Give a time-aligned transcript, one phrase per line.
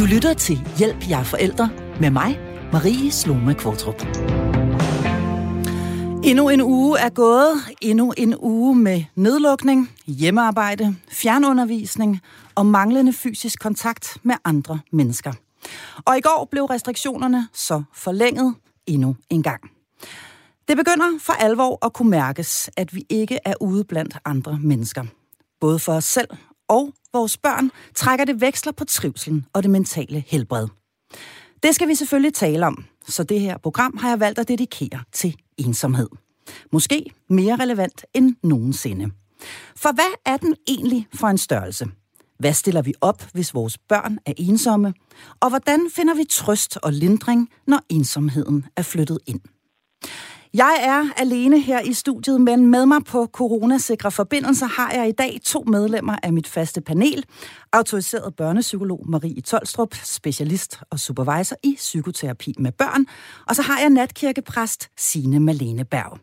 [0.00, 1.70] Du lytter til Hjælp jer forældre
[2.00, 2.38] med mig,
[2.72, 4.02] Marie Sloma Kvartrup.
[6.24, 7.52] Endnu en uge er gået.
[7.80, 12.20] Endnu en uge med nedlukning, hjemmearbejde, fjernundervisning
[12.54, 15.32] og manglende fysisk kontakt med andre mennesker.
[16.04, 18.54] Og i går blev restriktionerne så forlænget
[18.86, 19.62] endnu en gang.
[20.68, 25.04] Det begynder for alvor at kunne mærkes, at vi ikke er ude blandt andre mennesker.
[25.60, 26.28] Både for os selv
[26.70, 30.68] og vores børn trækker det veksler på trivselen og det mentale helbred.
[31.62, 35.04] Det skal vi selvfølgelig tale om, så det her program har jeg valgt at dedikere
[35.12, 36.08] til ensomhed.
[36.72, 39.10] Måske mere relevant end nogensinde.
[39.76, 41.86] For hvad er den egentlig for en størrelse?
[42.38, 44.94] Hvad stiller vi op, hvis vores børn er ensomme?
[45.40, 49.40] Og hvordan finder vi trøst og lindring, når ensomheden er flyttet ind?
[50.54, 55.12] Jeg er alene her i studiet, men med mig på coronasikre forbindelser har jeg i
[55.12, 57.24] dag to medlemmer af mit faste panel.
[57.72, 63.06] Autoriseret børnepsykolog Marie Tolstrup, specialist og supervisor i psykoterapi med børn.
[63.48, 66.18] Og så har jeg natkirkepræst Signe Malene Berg.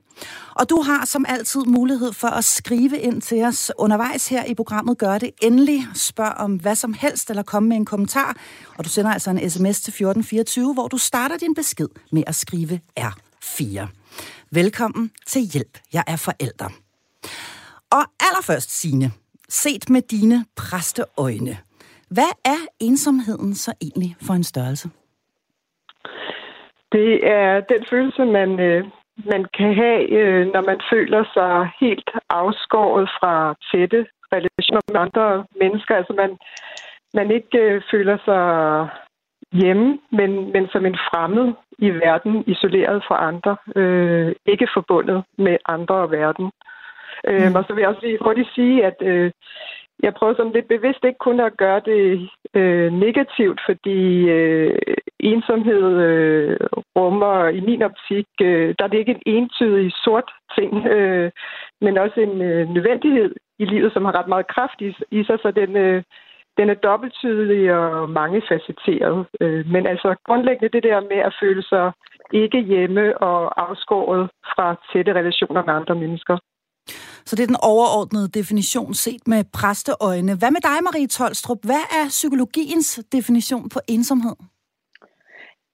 [0.55, 4.53] Og du har som altid mulighed for at skrive ind til os undervejs her i
[4.53, 4.97] programmet.
[4.97, 5.87] Gør det endelig.
[5.95, 8.37] Spørg om hvad som helst, eller kom med en kommentar.
[8.77, 12.35] Og du sender altså en sms til 1424, hvor du starter din besked med at
[12.35, 13.87] skrive R4.
[14.51, 16.69] Velkommen til Hjælp, jeg er forælder.
[17.97, 19.09] Og allerførst, Signe,
[19.49, 21.55] set med dine præsteøjne.
[22.15, 24.87] Hvad er ensomheden så egentlig for en størrelse?
[26.91, 28.85] Det er den følelse, man, øh,
[29.31, 35.45] man kan have, øh, når man føler sig helt afskåret fra tætte relationer med andre
[35.61, 35.95] mennesker.
[35.95, 36.31] Altså man,
[37.13, 38.43] man ikke øh, føler sig
[39.51, 41.47] hjemme, men, men som en fremmed
[41.77, 46.51] i verden, isoleret fra andre, øh, ikke forbundet med andre og verden.
[47.27, 47.55] Øh, mm.
[47.55, 49.31] Og så vil jeg også lige hurtigt sige, at øh,
[50.03, 54.77] jeg prøver sådan lidt bevidst ikke kun at gøre det øh, negativt, fordi øh,
[55.19, 56.57] ensomhed øh,
[56.95, 61.31] rummer i min optik, øh, der er det ikke en entydig sort ting, øh,
[61.81, 65.37] men også en øh, nødvendighed i livet, som har ret meget kraft i, i sig,
[65.41, 66.03] så den, øh,
[66.57, 69.25] den er dobbelttydig og mangefacetteret.
[69.41, 71.91] Øh, men altså grundlæggende det der med at føle sig
[72.33, 76.37] ikke hjemme og afskåret fra tætte relationer med andre mennesker.
[77.25, 80.37] Så det er den overordnede definition set med præsteøjne.
[80.39, 81.57] Hvad med dig, Marie Tolstrup?
[81.63, 84.35] Hvad er psykologiens definition på ensomhed?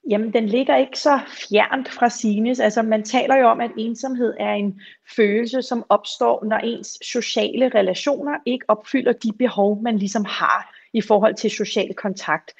[0.09, 1.19] Jamen, den ligger ikke så
[1.49, 2.59] fjernt fra sines.
[2.59, 4.81] Altså, man taler jo om, at ensomhed er en
[5.15, 11.01] følelse, som opstår, når ens sociale relationer ikke opfylder de behov, man ligesom har i
[11.01, 12.51] forhold til social kontakt.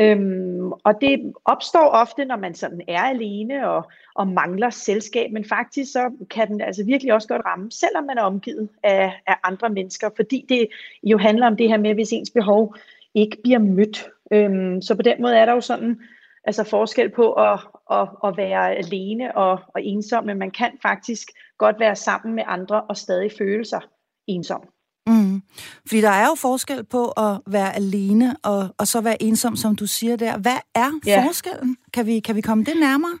[0.00, 5.44] Øhm, og det opstår ofte, når man sådan er alene og, og mangler selskab, men
[5.44, 9.36] faktisk så kan den altså virkelig også godt ramme, selvom man er omgivet af, af
[9.44, 10.68] andre mennesker, fordi det
[11.02, 12.74] jo handler om det her med, hvis ens behov
[13.14, 14.08] ikke bliver mødt.
[14.32, 16.00] Øhm, så på den måde er der jo sådan
[16.46, 21.28] altså forskel på at, at, at være alene og, og ensom, men man kan faktisk
[21.58, 23.80] godt være sammen med andre og stadig føle sig
[24.26, 24.60] ensom.
[25.06, 25.42] Mm.
[25.88, 29.76] Fordi der er jo forskel på at være alene og, og så være ensom, som
[29.76, 30.38] du siger der.
[30.38, 31.24] Hvad er ja.
[31.26, 31.76] forskellen?
[31.92, 33.18] Kan vi, kan vi komme det nærmere?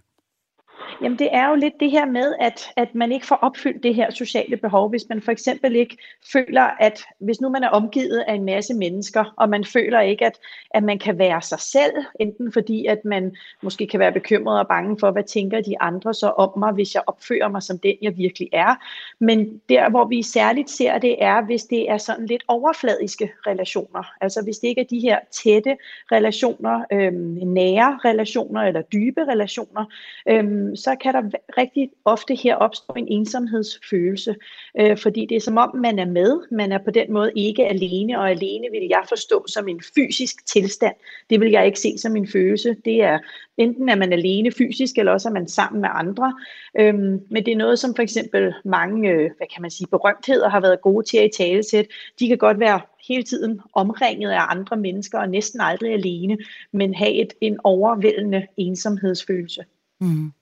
[1.02, 3.94] Jamen det er jo lidt det her med, at, at man ikke får opfyldt det
[3.94, 4.90] her sociale behov.
[4.90, 5.96] Hvis man for eksempel ikke
[6.32, 10.26] føler, at hvis nu man er omgivet af en masse mennesker, og man føler ikke,
[10.26, 10.38] at,
[10.70, 14.68] at man kan være sig selv, enten fordi, at man måske kan være bekymret og
[14.68, 17.94] bange for, hvad tænker de andre så om mig, hvis jeg opfører mig som den,
[18.02, 18.74] jeg virkelig er.
[19.18, 24.02] Men der, hvor vi særligt ser det, er, hvis det er sådan lidt overfladiske relationer.
[24.20, 25.76] Altså hvis det ikke er de her tætte
[26.12, 29.84] relationer, øhm, nære relationer eller dybe relationer,
[30.28, 31.22] øhm, så kan der
[31.58, 34.36] rigtig ofte her opstå en ensomhedsfølelse,
[34.80, 37.66] øh, fordi det er som om, man er med, man er på den måde ikke
[37.66, 40.94] alene, og alene vil jeg forstå som en fysisk tilstand.
[41.30, 42.76] Det vil jeg ikke se som en følelse.
[42.84, 43.18] Det er
[43.56, 46.34] enten er man alene fysisk, eller også er man sammen med andre.
[46.78, 50.48] Øhm, men det er noget, som for eksempel mange, øh, hvad kan man sige, berømtheder
[50.48, 51.86] har været gode til at i talesæt.
[52.18, 56.38] De kan godt være hele tiden omringet af andre mennesker, og næsten aldrig alene,
[56.72, 59.64] men have et, en overvældende ensomhedsfølelse.
[60.00, 60.32] Mm.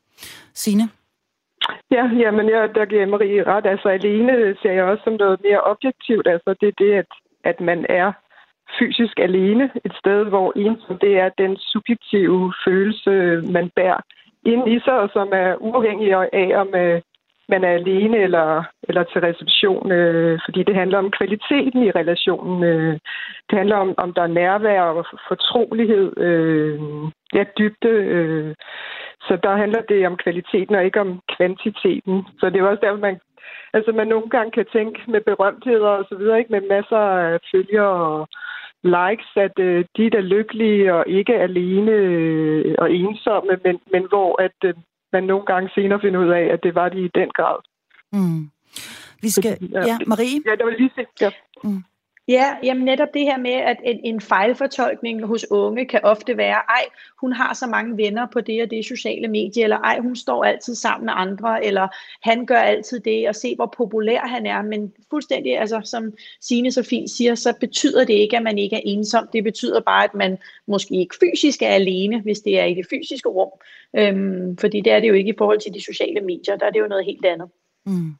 [0.54, 0.84] Sine?
[1.90, 3.66] Ja, jamen, jeg, der giver Marie ret.
[3.66, 6.26] Altså, alene ser jeg også som noget mere objektivt.
[6.26, 7.10] Altså, det er det, at,
[7.44, 8.12] at man er
[8.78, 13.10] fysisk alene et sted, hvor ensom det er den subjektive følelse,
[13.56, 14.00] man bærer
[14.46, 17.00] ind i sig, og som er uafhængig af, om øh,
[17.48, 22.64] man er alene eller, eller til reception, øh, fordi det handler om kvaliteten i relationen.
[22.64, 22.98] Øh,
[23.50, 26.80] det handler om, om der er nærvær og fortrolighed, øh,
[27.34, 27.88] ja, dybde.
[27.88, 28.54] Øh,
[29.20, 32.26] så der handler det om kvaliteten og ikke om kvantiteten.
[32.40, 33.20] Så det er også der, man,
[33.72, 37.38] altså man nogle gange kan tænke med berømtheder og så videre, ikke med masser af
[37.52, 38.28] følgere og
[38.84, 44.42] likes, at øh, de er lykkelige og ikke alene øh, og ensomme, men, men hvor
[44.42, 44.74] at øh,
[45.16, 47.58] man nogle gange senere finder ud af, at det var de i den grad.
[48.12, 48.42] Mm.
[49.22, 49.52] Vi skal...
[49.90, 50.36] Ja, Marie?
[50.46, 51.04] Ja, det var lige se.
[51.20, 51.30] Ja.
[51.64, 51.82] Mm.
[52.28, 56.54] Ja, jamen netop det her med, at en, en fejlfortolkning hos unge kan ofte være,
[56.54, 56.84] ej,
[57.20, 60.44] hun har så mange venner på det og det sociale medie, eller ej, hun står
[60.44, 61.88] altid sammen med andre, eller
[62.22, 64.62] han gør altid det, og se hvor populær han er.
[64.62, 68.76] Men fuldstændig, altså som Signe så fint siger, så betyder det ikke, at man ikke
[68.76, 69.28] er ensom.
[69.32, 72.86] Det betyder bare, at man måske ikke fysisk er alene, hvis det er i det
[72.90, 73.50] fysiske rum.
[73.96, 76.70] Øhm, fordi det er det jo ikke i forhold til de sociale medier, der er
[76.70, 77.48] det jo noget helt andet.
[77.86, 78.14] Mm.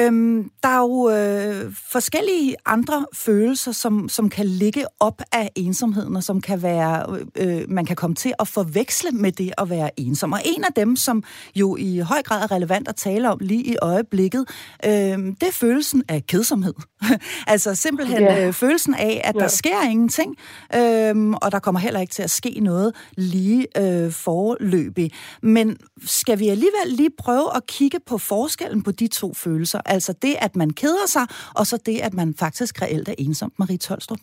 [0.00, 6.16] Øhm, der er jo øh, forskellige andre følelser, som, som kan ligge op af ensomheden,
[6.16, 10.00] og som kan være, øh, man kan komme til at forveksle med det at være
[10.00, 10.32] ensom.
[10.32, 11.22] Og en af dem, som
[11.56, 14.46] jo i høj grad er relevant at tale om lige i øjeblikket,
[14.84, 16.74] øh, det er følelsen af kedsomhed.
[17.46, 18.46] altså simpelthen yeah.
[18.46, 19.42] øh, følelsen af, at yeah.
[19.42, 20.36] der sker ingenting,
[20.74, 25.12] øh, og der kommer heller ikke til at ske noget lige øh, forløbig.
[25.42, 29.80] Men skal vi alligevel lige prøve at kigge på forskellen på de to følelser?
[29.84, 33.52] Altså det, at man keder sig, og så det, at man faktisk reelt er ensom.
[33.58, 34.18] Marie Tolstrup.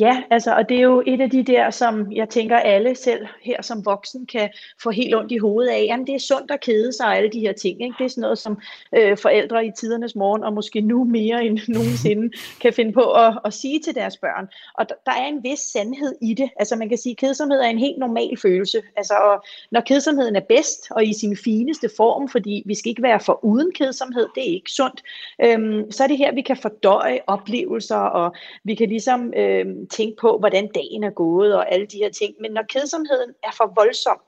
[0.00, 3.26] Ja, altså, og det er jo et af de der, som jeg tænker alle selv
[3.42, 4.50] her som voksen kan
[4.82, 5.84] få helt ondt i hovedet af.
[5.84, 7.82] Jamen, det er sundt at kede sig og alle de her ting.
[7.82, 7.94] Ikke?
[7.98, 8.58] Det er sådan noget, som
[8.96, 13.38] øh, forældre i tidernes morgen, og måske nu mere end nogensinde, kan finde på at,
[13.44, 14.48] at sige til deres børn.
[14.74, 16.50] Og der, der er en vis sandhed i det.
[16.56, 18.82] Altså, man kan sige, at kedsomhed er en helt normal følelse.
[18.96, 23.02] Altså, og når kedsomheden er bedst og i sin fineste form, fordi vi skal ikke
[23.02, 25.02] være for uden kedsomhed, det er ikke sundt,
[25.44, 28.34] øhm, så er det her, vi kan fordøje oplevelser, og
[28.64, 29.32] vi kan ligesom...
[29.36, 32.34] Øh, tænke på, hvordan dagen er gået og alle de her ting.
[32.40, 34.20] Men når kedsomheden er for voldsom,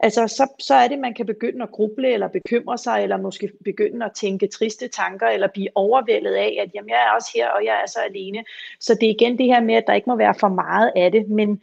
[0.00, 3.50] altså så, så er det, man kan begynde at gruble eller bekymre sig, eller måske
[3.64, 7.48] begynde at tænke triste tanker, eller blive overvældet af, at jamen, jeg er også her,
[7.48, 8.44] og jeg er så alene.
[8.80, 11.12] Så det er igen det her med, at der ikke må være for meget af
[11.12, 11.62] det, men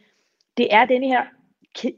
[0.56, 1.22] det er den her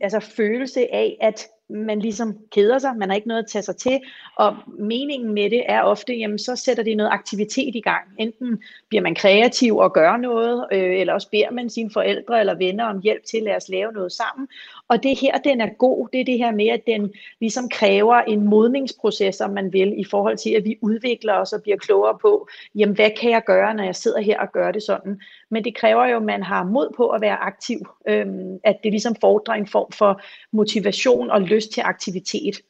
[0.00, 3.76] altså følelse af, at man ligesom keder sig, man har ikke noget at tage sig
[3.76, 4.00] til,
[4.36, 8.04] og meningen med det er ofte, jamen så sætter det noget aktivitet i gang.
[8.18, 12.54] Enten bliver man kreativ og gør noget, øh, eller også beder man sine forældre eller
[12.54, 14.48] venner om hjælp til, at os lave noget sammen.
[14.88, 18.16] Og det her, den er god, det er det her med, at den ligesom kræver
[18.16, 22.18] en modningsproces, om man vil, i forhold til, at vi udvikler os og bliver klogere
[22.22, 25.20] på, jamen hvad kan jeg gøre, når jeg sidder her og gør det sådan.
[25.50, 27.78] Men det kræver jo, at man har mod på at være aktiv,
[28.08, 30.20] øhm, at det ligesom fordrer en form for
[30.52, 32.60] motivation og lyst til aktivitet.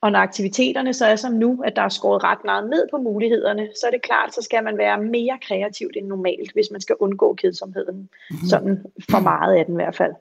[0.00, 2.98] Og når aktiviteterne så er som nu, at der er skåret ret meget ned på
[2.98, 6.80] mulighederne, så er det klart, så skal man være mere kreativ end normalt, hvis man
[6.80, 7.96] skal undgå kedsomheden.
[7.96, 8.48] Mm-hmm.
[8.48, 10.12] Sådan for meget af den i hvert fald.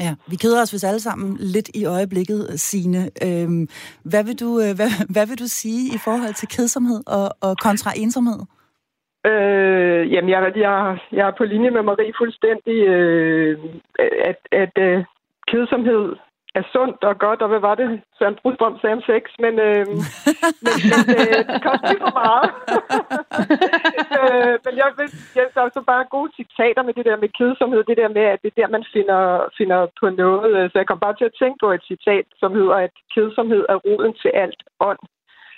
[0.00, 3.02] Ja, vi keder os hvis alle sammen lidt i øjeblikket, Signe.
[3.26, 3.68] Øhm,
[4.10, 7.56] hvad, vil du, øh, hvad, hvad vil du sige i forhold til kedsomhed og, og
[7.66, 8.40] kontra ensomhed?
[9.30, 13.58] Øh, jamen, jeg, jeg, jeg er på linje med Marie fuldstændig, øh,
[14.30, 15.04] at, at øh,
[15.50, 16.04] kedsomhed
[16.58, 19.86] er sundt og godt, og hvad var det, Søren Brudstrøm sagde om sex, men, øh,
[20.64, 22.48] men, men øh, det koster for meget.
[24.18, 27.30] øh, men jeg vil, jeg, der er så bare gode citater med det der med
[27.38, 29.20] kedsomhed, det der med, at det er der, man finder,
[29.58, 30.72] finder på noget.
[30.72, 33.78] Så jeg kom bare til at tænke på et citat, som hedder, at kedsomhed er
[33.86, 35.02] roden til alt ånd.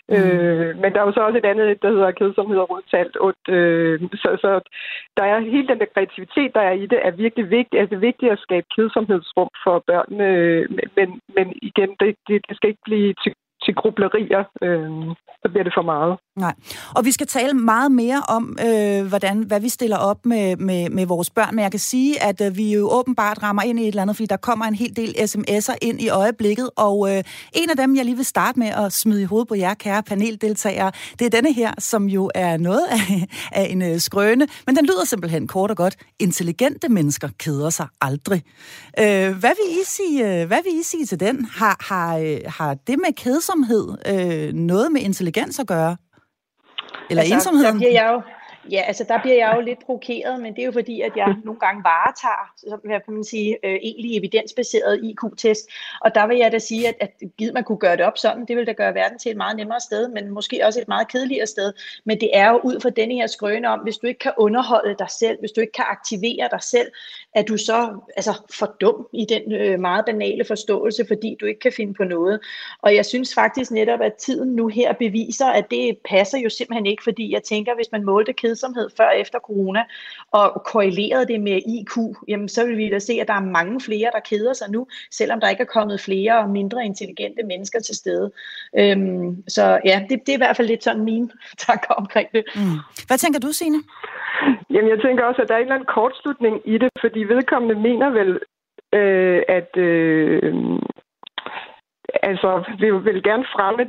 [0.08, 0.14] Mm.
[0.14, 3.16] Øh, men der er jo så også et andet, der hedder kedsomhed og udtalt.
[3.48, 4.50] Øh, så, så
[5.16, 7.80] der er hele den der kreativitet, der er i det, er virkelig vigtigt.
[7.80, 12.36] Altså, det er vigtigt at skabe kedsomhedsrum for børnene, øh, men, men igen, det, det,
[12.48, 13.32] det skal ikke blive til
[13.76, 16.18] grublerier, øh, så bliver det for meget.
[16.36, 16.54] Nej.
[16.96, 20.90] Og vi skal tale meget mere om, øh, hvordan, hvad vi stiller op med, med,
[20.90, 23.82] med vores børn, men jeg kan sige, at øh, vi jo åbenbart rammer ind i
[23.82, 27.22] et eller andet, fordi der kommer en hel del sms'er ind i øjeblikket, og øh,
[27.52, 30.02] en af dem, jeg lige vil starte med at smide i hovedet på jer, kære
[30.02, 34.76] paneldeltagere, det er denne her, som jo er noget af, af en øh, skrøne, men
[34.76, 35.96] den lyder simpelthen kort og godt.
[36.20, 38.42] Intelligente mennesker keder sig aldrig.
[39.00, 41.44] Øh, hvad, vil I sige, øh, hvad vil I sige til den?
[41.44, 43.65] Har, har, øh, har det med kedsomhed
[44.06, 45.96] øh, noget med intelligens at gøre?
[47.10, 47.72] Eller altså, ensomheden?
[47.72, 48.22] Der bliver jeg jo,
[48.70, 51.34] Ja, altså der bliver jeg jo lidt provokeret, men det er jo fordi, at jeg
[51.44, 55.68] nogle gange varetager, så hvad kan man sige, øh, egentlig evidensbaseret IQ-test.
[56.00, 58.44] Og der vil jeg da sige, at, at givet man kunne gøre det op sådan,
[58.46, 61.08] det vil da gøre verden til et meget nemmere sted, men måske også et meget
[61.08, 61.72] kedeligere sted.
[62.04, 64.94] Men det er jo ud fra denne her skrøne om, hvis du ikke kan underholde
[64.98, 66.88] dig selv, hvis du ikke kan aktivere dig selv,
[67.34, 71.60] at du så altså, for dum i den øh, meget banale forståelse, fordi du ikke
[71.60, 72.40] kan finde på noget.
[72.82, 76.86] Og jeg synes faktisk netop, at tiden nu her beviser, at det passer jo simpelthen
[76.86, 79.82] ikke, fordi jeg tænker, hvis man målte kedsomhed før og efter corona,
[80.32, 81.94] og korrelerede det med IQ,
[82.28, 84.86] jamen så vil vi da se, at der er mange flere, der keder sig nu,
[85.10, 88.32] selvom der ikke er kommet flere og mindre intelligente mennesker til stede.
[88.78, 91.28] Øhm, så ja, det, det er i hvert fald lidt sådan mine
[91.66, 92.44] tanker omkring det.
[92.54, 92.78] Mm.
[93.06, 93.78] Hvad tænker du, Signe?
[94.70, 97.74] Jamen, jeg tænker også, at der er en eller anden kortslutning i det, fordi vedkommende
[97.88, 98.32] mener vel,
[98.98, 100.54] øh, at øh,
[102.22, 103.84] altså, vi vil gerne fremme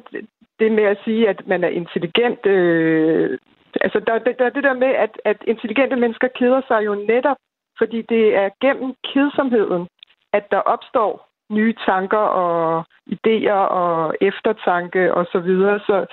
[0.59, 2.45] det med at sige, at man er intelligent.
[2.45, 3.37] Øh,
[3.81, 7.37] altså, der, der, der det der med, at, at intelligente mennesker keder sig jo netop,
[7.77, 9.87] fordi det er gennem kedsomheden,
[10.33, 15.79] at der opstår nye tanker og idéer og eftertanke og så videre.
[15.79, 16.05] Så,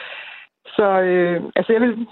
[0.66, 2.06] så øh, altså jeg vil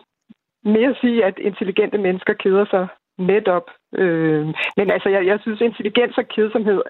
[0.64, 2.86] mere sige, at intelligente mennesker keder sig
[3.18, 3.70] netop.
[3.94, 4.46] Øh,
[4.76, 6.82] men altså, jeg, jeg synes, intelligens og kedsomhed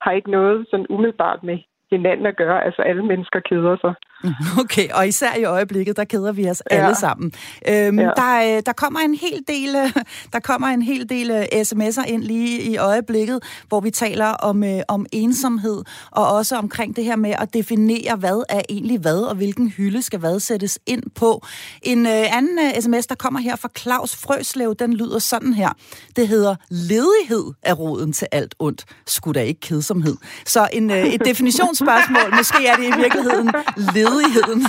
[0.00, 1.58] har ikke noget sådan umiddelbart med
[1.90, 2.64] hinanden at gøre.
[2.64, 3.94] Altså, alle mennesker keder sig.
[4.60, 6.76] Okay, og især i øjeblikket, der keder vi os ja.
[6.76, 7.32] alle sammen.
[7.68, 8.10] Øhm, ja.
[8.16, 12.04] der, øh, der kommer en hel del, øh, der kommer en hel del øh, sms'er
[12.04, 17.16] ind lige i øjeblikket, hvor vi taler om, om ensomhed, og også omkring det her
[17.16, 21.46] med at definere, hvad er egentlig hvad, og hvilken hylde skal hvad sættes ind på.
[21.82, 25.68] En øh, anden sms, der kommer her fra Claus Frøslev, den lyder sådan her.
[26.16, 28.84] Det hedder, ledighed er roden til alt ondt.
[29.06, 30.16] Skulle da ikke kedsomhed.
[30.46, 34.66] Så en, øh, et definitionsspørgsmål, måske er det i virkeligheden ledighed ledigheden,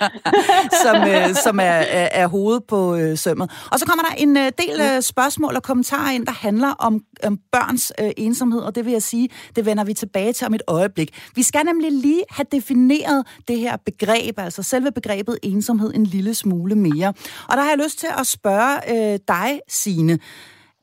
[0.84, 3.50] som, øh, som er, er, er hovedet på øh, sømmet.
[3.72, 7.00] Og så kommer der en øh, del øh, spørgsmål og kommentarer ind, der handler om,
[7.24, 10.54] om børns øh, ensomhed, og det vil jeg sige, det vender vi tilbage til om
[10.54, 11.18] et øjeblik.
[11.34, 16.34] Vi skal nemlig lige have defineret det her begreb, altså selve begrebet ensomhed, en lille
[16.34, 17.08] smule mere.
[17.48, 20.18] Og der har jeg lyst til at spørge øh, dig, Sine.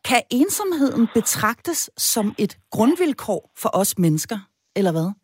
[0.05, 4.37] Kan ensomheden betragtes som et grundvilkår for os mennesker,
[4.75, 5.22] eller hvad?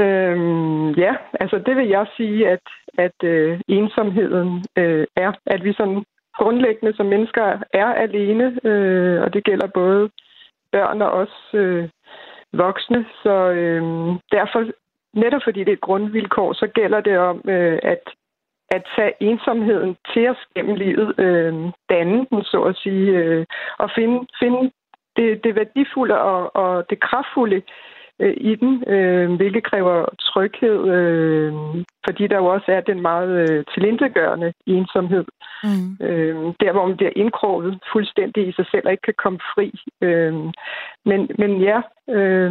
[0.00, 2.66] Øhm, ja, altså det vil jeg sige, at,
[2.98, 6.04] at øh, ensomheden øh, er, at vi sådan
[6.38, 10.10] grundlæggende som mennesker er alene, øh, og det gælder både
[10.72, 11.88] børn og også øh,
[12.52, 13.06] voksne.
[13.22, 13.82] Så øh,
[14.32, 14.70] derfor,
[15.12, 18.02] netop fordi det er et grundvilkår, så gælder det om øh, at,
[18.70, 21.54] at tage ensomheden til os gennem livet, øh,
[21.90, 23.46] danne den, så at sige, øh,
[23.78, 24.70] og finde, finde
[25.16, 27.62] det, det værdifulde og, og det kraftfulde
[28.20, 31.52] øh, i den, øh, hvilket kræver tryghed, øh,
[32.06, 35.24] fordi der jo også er den meget øh, tilindegørende ensomhed.
[35.64, 36.06] Mm.
[36.06, 39.68] Øh, der, hvor man bliver indkroget fuldstændig i sig selv og ikke kan komme fri.
[40.02, 40.34] Øh,
[41.04, 41.78] men, men ja,
[42.16, 42.50] øh,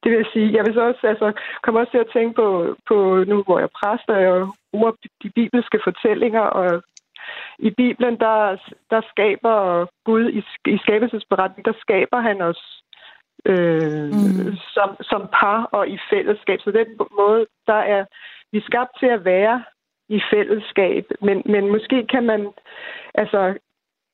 [0.00, 0.54] det vil jeg sige.
[0.56, 3.70] Jeg vil så også altså, komme også til at tænke på, på nu hvor jeg
[3.80, 6.82] præster og bruger de bibelske fortællinger, og
[7.58, 8.56] i Bibelen, der,
[8.90, 10.42] der skaber Gud, i,
[10.74, 12.82] i skabelsesberetningen, der skaber han os
[13.44, 14.56] øh, mm.
[14.74, 16.60] som, som par og i fællesskab.
[16.60, 16.86] Så den
[17.20, 18.04] måde, der er
[18.52, 19.62] vi skabt til at være
[20.08, 22.48] i fællesskab, men, men måske kan man,
[23.14, 23.58] altså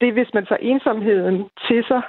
[0.00, 2.02] det hvis man tager ensomheden til sig,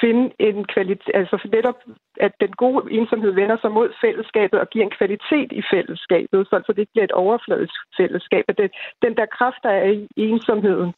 [0.00, 1.78] finde en kvalitet, altså netop,
[2.20, 6.64] at den gode ensomhed vender sig mod fællesskabet og giver en kvalitet i fællesskabet, så
[6.68, 8.44] det ikke bliver et overfladisk fællesskab.
[8.48, 8.70] At det,
[9.02, 10.94] den der kraft, der er i ensomheden,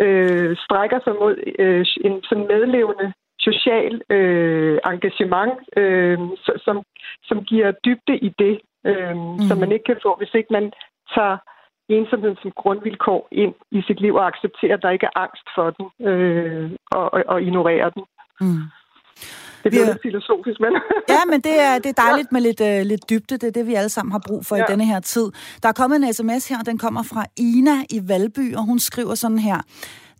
[0.00, 3.12] øh, strækker sig mod øh, en sådan medlevende
[3.46, 6.18] social øh, engagement, øh,
[6.64, 6.76] som,
[7.28, 8.54] som giver dybde i det,
[8.86, 9.38] øh, mm.
[9.48, 10.72] som man ikke kan få, hvis ikke man
[11.14, 11.36] tager
[11.88, 15.66] ensomheden som grundvilkår ind i sit liv og accepterer, at der ikke er angst for
[15.76, 18.04] den øh, og, og, og ignorerer den.
[18.40, 18.62] Mm.
[19.62, 20.72] Det bliver lidt filosofisk, men...
[21.16, 22.34] ja, men det er, det er dejligt ja.
[22.34, 23.34] med lidt, uh, lidt dybde.
[23.38, 24.62] Det er det, vi alle sammen har brug for ja.
[24.62, 25.26] i denne her tid.
[25.62, 28.78] Der er kommet en sms her, og den kommer fra Ina i Valby, og hun
[28.78, 29.58] skriver sådan her.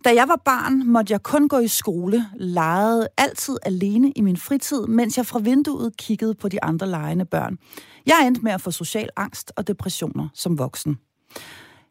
[0.05, 4.37] Da jeg var barn, måtte jeg kun gå i skole, legede altid alene i min
[4.37, 7.57] fritid, mens jeg fra vinduet kiggede på de andre legende børn.
[8.05, 10.99] Jeg endte med at få social angst og depressioner som voksen.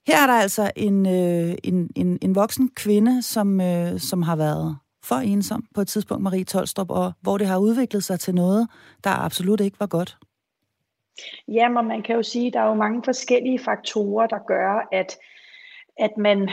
[0.07, 4.37] Her er der altså en, øh, en, en, en voksen kvinde, som, øh, som har
[4.37, 8.35] været for ensom på et tidspunkt, Marie Tolstrup, og hvor det har udviklet sig til
[8.35, 8.69] noget,
[9.05, 10.17] der absolut ikke var godt.
[11.49, 14.89] Ja, men man kan jo sige, at der er jo mange forskellige faktorer, der gør,
[14.93, 15.17] at,
[15.99, 16.51] at man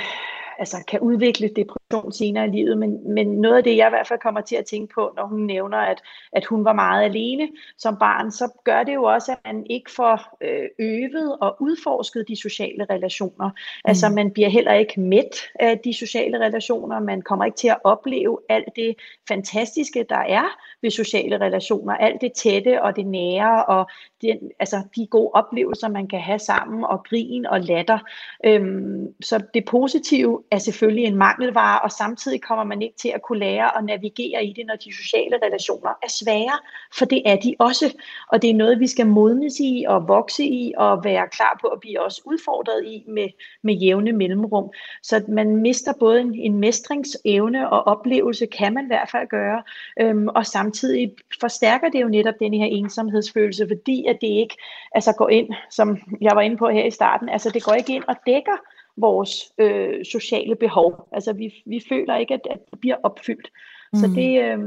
[0.61, 3.89] altså, kan udvikle det depression senere i livet, men, men noget af det, jeg i
[3.89, 7.03] hvert fald kommer til at tænke på, når hun nævner, at, at hun var meget
[7.03, 11.57] alene som barn, så gør det jo også, at man ikke får øh, øvet og
[11.59, 13.49] udforsket de sociale relationer.
[13.49, 13.85] Mm.
[13.85, 17.77] Altså man bliver heller ikke mæt af de sociale relationer, man kommer ikke til at
[17.83, 18.95] opleve alt det
[19.27, 20.45] fantastiske, der er
[20.81, 23.89] ved sociale relationer, alt det tætte og det nære, og
[24.21, 27.99] det, altså de gode oplevelser, man kan have sammen, og grin og latter.
[28.45, 33.21] Øhm, så det positive er selvfølgelig en mangelvare, og samtidig kommer man ikke til at
[33.21, 36.59] kunne lære at navigere i det, når de sociale relationer er svære,
[36.97, 37.97] for det er de også.
[38.31, 41.67] Og det er noget, vi skal modnes i og vokse i og være klar på
[41.67, 43.29] at blive også udfordret i med,
[43.63, 44.69] med jævne mellemrum.
[45.03, 49.63] Så man mister både en, en mestringsevne og oplevelse, kan man i hvert fald gøre,
[49.99, 54.55] øhm, og samtidig forstærker det jo netop den her ensomhedsfølelse, fordi at det ikke
[54.95, 57.95] altså går ind, som jeg var inde på her i starten, altså det går ikke
[57.95, 58.57] ind og dækker
[59.01, 61.07] vores øh, sociale behov.
[61.11, 63.51] Altså vi, vi føler ikke, at, at det bliver opfyldt.
[63.93, 63.99] Mm.
[63.99, 64.59] Så det, øh,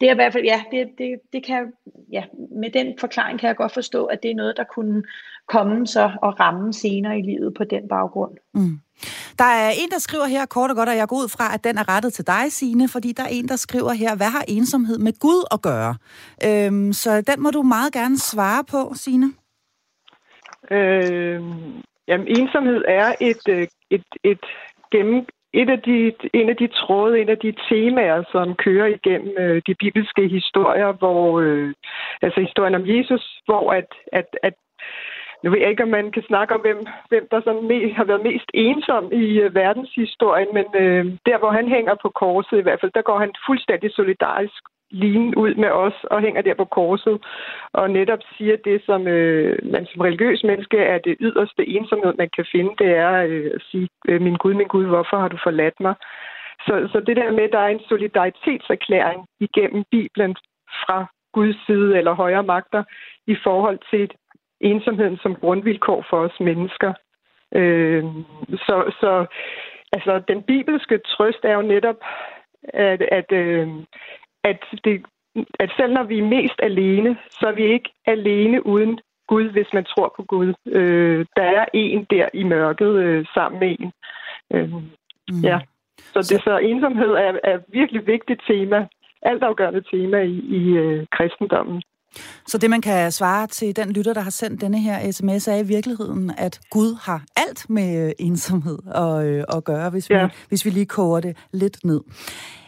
[0.00, 1.72] det er i hvert fald, ja, det, det, det kan,
[2.12, 5.02] ja, med den forklaring kan jeg godt forstå, at det er noget, der kunne
[5.48, 8.32] komme så og ramme senere i livet på den baggrund.
[8.54, 8.80] Mm.
[9.38, 11.64] Der er en, der skriver her kort og godt, og jeg går ud fra, at
[11.64, 14.44] den er rettet til dig, Signe, fordi der er en, der skriver her, hvad har
[14.48, 15.96] ensomhed med Gud at gøre?
[16.44, 19.32] Øhm, så den må du meget gerne svare på, Signe.
[20.70, 21.42] Øh,
[22.08, 24.44] jamen, ensomhed er et, øh, et, et
[24.92, 29.34] gennem, et af de, en af de tråde, en af de temaer, som kører igennem
[29.38, 31.74] øh, de bibelske historier, hvor øh,
[32.22, 34.54] altså historien om Jesus, hvor at, at, at
[35.42, 38.04] nu ved jeg ikke, om man kan snakke om, hvem, hvem der sådan me, har
[38.04, 42.62] været mest ensom i øh, verdenshistorien, men øh, der, hvor han hænger på korset i
[42.62, 46.64] hvert fald, der går han fuldstændig solidarisk ligne ud med os og hænger der på
[46.64, 47.24] korset
[47.72, 52.30] og netop siger det, som øh, man som religiøs menneske er det yderste ensomhed, man
[52.36, 55.38] kan finde, det er øh, at sige, øh, min Gud, min Gud, hvorfor har du
[55.42, 55.94] forladt mig?
[56.66, 60.36] Så, så det der med, at der er en solidaritetserklæring igennem Bibelen
[60.82, 62.82] fra Guds side eller højere magter
[63.26, 64.10] i forhold til
[64.60, 66.92] ensomheden som grundvilkår for os mennesker.
[67.54, 68.04] Øh,
[68.66, 69.26] så, så
[69.92, 71.96] altså, den bibelske trøst er jo netop,
[72.62, 73.68] at, at, øh,
[74.50, 74.94] at, det,
[75.60, 79.70] at selv når vi er mest alene, så er vi ikke alene uden Gud, hvis
[79.74, 80.54] man tror på Gud.
[80.66, 83.92] Øh, der er en der i mørket øh, sammen med en.
[84.54, 85.40] Øh, mm.
[85.42, 85.58] Ja.
[86.12, 88.86] Så, det, så ensomhed er, er virkelig vigtigt tema,
[89.22, 91.82] altafgørende tema i, i øh, kristendommen.
[92.46, 95.56] Så det, man kan svare til den lytter, der har sendt denne her sms, er
[95.56, 100.14] i virkeligheden, at Gud har alt med øh, ensomhed at, øh, at gøre, hvis vi,
[100.14, 100.28] ja.
[100.48, 102.00] hvis vi lige koger det lidt ned.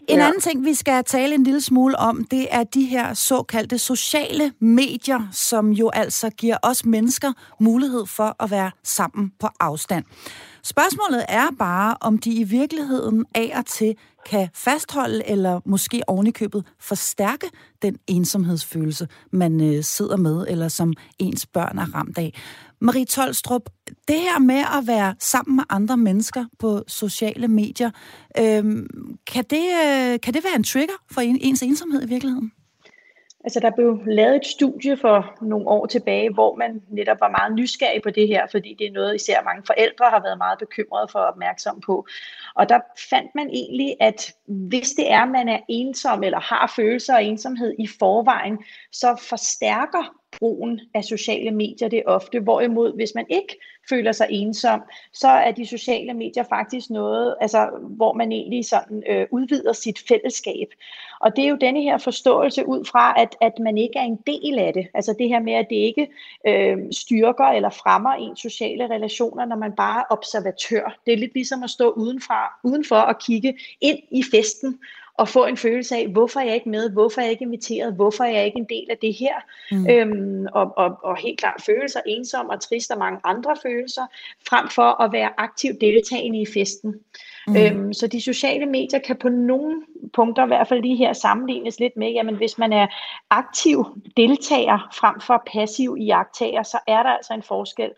[0.09, 0.27] En ja.
[0.27, 4.53] anden ting, vi skal tale en lille smule om, det er de her såkaldte sociale
[4.61, 10.05] medier, som jo altså giver os mennesker mulighed for at være sammen på afstand.
[10.62, 13.95] Spørgsmålet er bare, om de i virkeligheden af og til
[14.27, 17.47] kan fastholde eller måske ovenikøbet forstærke
[17.83, 22.33] den ensomhedsfølelse, man øh, sidder med, eller som ens børn er ramt af.
[22.81, 23.62] Marie Tolstrup,
[24.09, 27.91] det her med at være sammen med andre mennesker på sociale medier,
[28.38, 32.53] øhm, kan, det, øh, kan det være en trigger for en, ens ensomhed i virkeligheden?
[33.45, 37.55] Altså, der blev lavet et studie for nogle år tilbage, hvor man netop var meget
[37.55, 41.09] nysgerrig på det her, fordi det er noget, især mange forældre har været meget bekymrede
[41.12, 42.07] for og opmærksom på.
[42.55, 46.73] Og der fandt man egentlig, at hvis det er, at man er ensom eller har
[46.77, 48.59] følelser af ensomhed i forvejen,
[48.93, 52.40] så forstærker brugen af sociale medier det er ofte.
[52.40, 57.70] Hvorimod, hvis man ikke føler sig ensom, så er de sociale medier faktisk noget, altså,
[57.83, 60.68] hvor man egentlig sådan, øh, udvider sit fællesskab.
[61.20, 64.18] Og det er jo denne her forståelse ud fra, at, at man ikke er en
[64.27, 64.87] del af det.
[64.94, 66.09] Altså det her med, at det ikke
[66.46, 70.98] øh, styrker eller fremmer ens sociale relationer, når man bare er observatør.
[71.07, 74.79] Det er lidt ligesom at stå udenfra, udenfor og kigge ind i festen
[75.18, 77.94] og få en følelse af, hvorfor er jeg ikke med, hvorfor er jeg ikke inviteret,
[77.94, 79.35] hvorfor er jeg ikke en del af det her,
[79.72, 79.87] mm.
[79.90, 84.02] øhm, og, og, og helt klart føle sig ensom og trist og mange andre følelser,
[84.48, 86.94] frem for at være aktivt deltagende i festen.
[87.46, 87.57] Mm.
[87.57, 91.81] Øhm, så de sociale medier kan på nogle punkter, i hvert fald lige her, sammenlignes
[91.81, 92.87] lidt med, jamen hvis man er
[93.31, 93.85] aktiv
[94.16, 97.90] deltager frem for passiv iagtager, så er der altså en forskel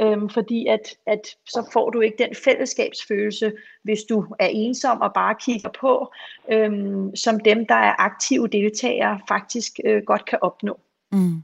[0.00, 5.12] øhm, fordi at, at så får du ikke den fællesskabsfølelse, hvis du er ensom og
[5.14, 6.12] bare kigger på,
[6.52, 10.80] øhm, som dem, der er aktive deltagere, faktisk øh, godt kan opnå.
[11.12, 11.42] Mm.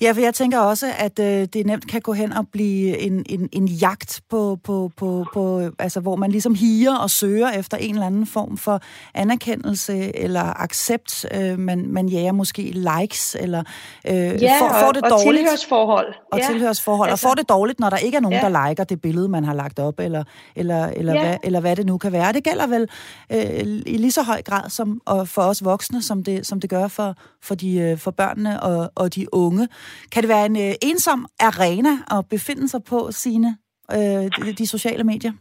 [0.00, 3.24] Ja, for jeg tænker også, at øh, det nemt kan gå hen og blive en,
[3.28, 7.76] en, en jagt på, på, på, på, altså hvor man ligesom higer og søger efter
[7.76, 8.80] en eller anden form for
[9.14, 11.26] anerkendelse eller accept.
[11.34, 13.62] Øh, man, man jager måske likes eller
[14.06, 15.26] øh, ja, får, får det og, dårligt.
[15.26, 16.14] Og tilhørsforhold.
[16.32, 16.46] Og ja.
[16.46, 17.10] tilhørsforhold.
[17.10, 18.48] Altså, og får det dårligt, når der ikke er nogen, ja.
[18.48, 20.24] der liker det billede, man har lagt op, eller,
[20.56, 21.20] eller, eller, ja.
[21.20, 22.32] hvad, eller hvad det nu kan være.
[22.32, 22.88] Det gælder vel
[23.32, 26.70] øh, i lige så høj grad som og for os voksne, som det, som det
[26.70, 29.68] gør for, for, de, øh, for børnene og, og de unge.
[30.12, 33.48] Kan det være en øh, ensom arena at befinde sig på, sine
[33.96, 35.32] øh, de, de sociale medier?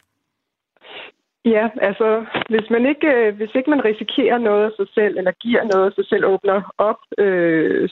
[1.45, 5.31] Ja, altså hvis man ikke øh, hvis ikke man risikerer noget af sig selv eller
[5.31, 7.89] giver noget af sig selv åbner op, øh,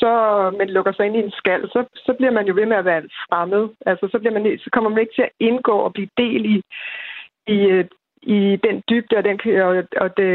[0.00, 0.12] så
[0.58, 2.84] man lukker sig ind i en skal, så, så bliver man jo ved med at
[2.84, 3.68] være fremmed.
[3.86, 6.62] Altså så bliver man så kommer man ikke til at indgå og blive del i
[7.46, 7.84] i, øh,
[8.26, 10.32] i den dybde og, den, og, og, det,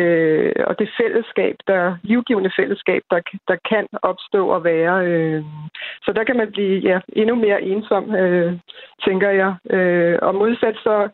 [0.69, 5.05] og det fællesskab, der livgivende fællesskab, der, der kan opstå og være.
[5.07, 5.43] Øh,
[6.05, 8.53] så der kan man blive ja, endnu mere ensom, øh,
[9.05, 9.55] tænker jeg.
[9.75, 11.09] Øh, og modsat så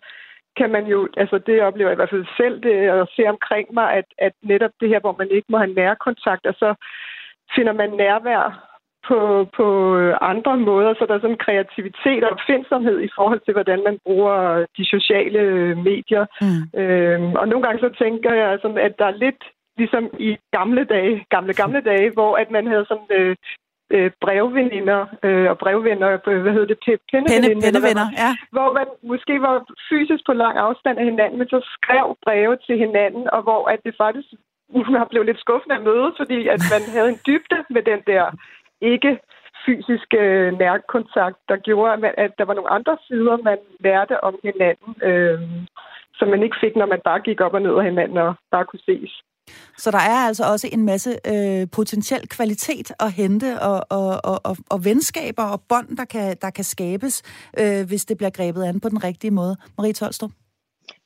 [0.58, 3.68] kan man jo, altså det oplever jeg i hvert fald selv, det at se omkring
[3.74, 6.70] mig, at, at netop det her, hvor man ikke må have nærkontakt, og så
[7.56, 8.68] finder man nærvær
[9.08, 9.20] på,
[9.58, 9.68] på
[10.32, 14.66] andre måder, så der er sådan kreativitet og opfindsomhed i forhold til, hvordan man bruger
[14.78, 15.42] de sociale
[15.90, 16.26] medier.
[16.46, 16.80] Mm.
[16.82, 19.44] Øhm, og nogle gange så tænker jeg, sådan, at der er lidt
[19.78, 23.36] ligesom i gamle dage, gamle, gamle dage, hvor at man havde sådan øh,
[23.96, 26.80] øh, brevveninder øh, og brevvenner, øh, hvad hedder det,
[27.12, 28.32] Pennevenner, ja.
[28.56, 29.56] hvor man måske var
[29.90, 33.80] fysisk på lang afstand af hinanden, men så skrev breve til hinanden, og hvor at
[33.86, 34.28] det faktisk
[34.96, 38.24] man blev lidt skuffende at møde, fordi at man havde en dybde med den der
[38.82, 39.20] ikke
[39.66, 40.20] fysiske
[40.60, 45.40] nærkontakt, der gjorde, at der var nogle andre sider, man lærte om hinanden, øh,
[46.14, 48.66] som man ikke fik, når man bare gik op og ned af hinanden og bare
[48.66, 49.12] kunne ses.
[49.78, 54.40] Så der er altså også en masse øh, potentiel kvalitet at hente, og, og, og,
[54.44, 57.24] og, og venskaber og bånd, der kan, der kan skabes,
[57.60, 59.56] øh, hvis det bliver grebet an på den rigtige måde.
[59.78, 60.32] Marie Tolstrup?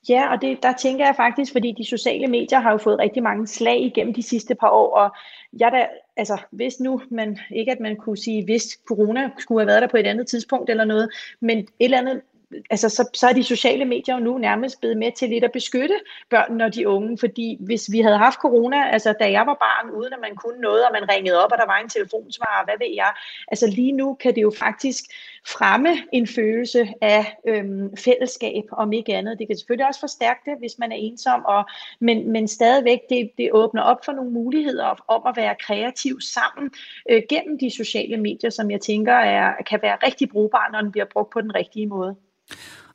[0.10, 3.24] Ja, og det, der tænker jeg faktisk, fordi de sociale medier har jo fået rigtig
[3.24, 5.16] mange slag igennem de sidste par år, og
[5.60, 5.88] jeg da,
[6.18, 9.88] altså hvis nu man, ikke at man kunne sige, hvis corona skulle have været der
[9.88, 11.10] på et andet tidspunkt eller noget,
[11.40, 12.22] men et eller andet
[12.70, 15.52] altså, så, så er de sociale medier jo nu nærmest blevet med til lidt at
[15.52, 19.54] beskytte børnene og de unge, fordi hvis vi havde haft corona, altså da jeg var
[19.54, 22.66] barn, uden at man kunne noget, og man ringede op, og der var en telefonsvarer,
[22.66, 23.12] hvad ved jeg,
[23.48, 25.04] altså lige nu kan det jo faktisk
[25.48, 29.40] fremme en følelse af øhm, fællesskab, om ikke andet.
[29.40, 31.66] Det kan selvfølgelig også forstærke det, hvis man er ensom, og,
[32.02, 36.72] men, men stadigvæk, det, det åbner op for nogle muligheder om at være kreativ sammen
[37.10, 40.92] øh, gennem de sociale medier, som jeg tænker er, kan være rigtig brugbare, når den
[40.92, 42.16] bliver brugt på den rigtige måde.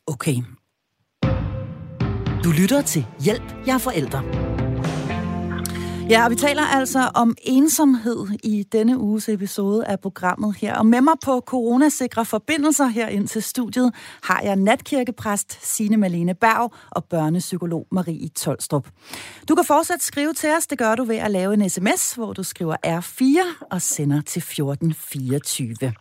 [0.07, 0.37] Okay.
[2.45, 4.46] Du lytter til Hjælp, jeg er forældre.
[6.11, 10.75] Ja, og vi taler altså om ensomhed i denne uges episode af programmet her.
[10.75, 16.35] Og med mig på coronasikre forbindelser her ind til studiet har jeg natkirkepræst Signe Malene
[16.35, 18.89] Berg og børnepsykolog Marie Tolstrup.
[19.49, 20.67] Du kan fortsat skrive til os.
[20.67, 24.41] Det gør du ved at lave en sms, hvor du skriver R4 og sender til
[24.41, 25.93] 1424.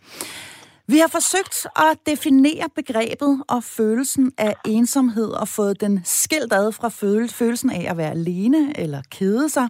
[0.88, 6.72] Vi har forsøgt at definere begrebet og følelsen af ensomhed og fået den skilt ad
[6.72, 6.90] fra
[7.30, 9.68] følelsen af at være alene eller kede sig.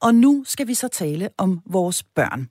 [0.00, 2.48] Og nu skal vi så tale om vores børn.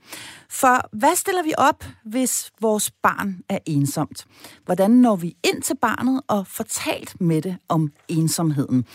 [0.49, 4.25] For hvad stiller vi op, hvis vores barn er ensomt?
[4.65, 8.85] Hvordan når vi ind til barnet og fortalt med det om ensomheden?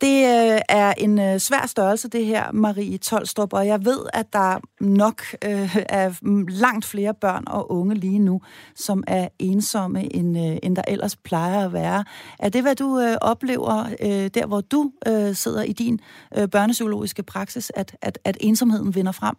[0.00, 4.32] Det øh, er en øh, svær størrelse, det her, Marie Tolstrup, og jeg ved, at
[4.32, 6.14] der nok øh, er
[6.50, 8.40] langt flere børn og unge lige nu,
[8.74, 12.04] som er ensomme, end, øh, end der ellers plejer at være.
[12.38, 16.00] Er det, hvad du øh, oplever øh, der, hvor du øh, sidder i din
[16.36, 19.36] øh, børnepsykologiske praksis, at, at, at ensomheden vinder frem?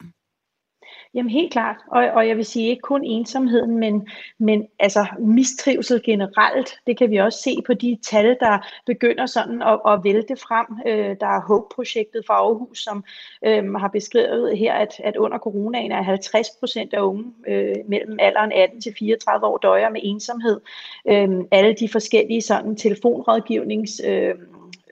[1.13, 4.07] Jamen helt klart, og, og jeg vil sige ikke kun ensomheden, men,
[4.39, 6.69] men altså mistrivsel generelt.
[6.87, 10.65] Det kan vi også se på de tal, der begynder sådan at, at vælte frem.
[10.87, 13.03] Øh, der er HOPE-projektet fra Aarhus, som
[13.45, 18.17] øh, har beskrevet her, at, at under coronaen er 50 procent af unge øh, mellem
[18.19, 20.61] alderen 18 til 34 år døjer med ensomhed.
[21.07, 24.35] Øh, alle de forskellige sådan telefonrådgivnings øh,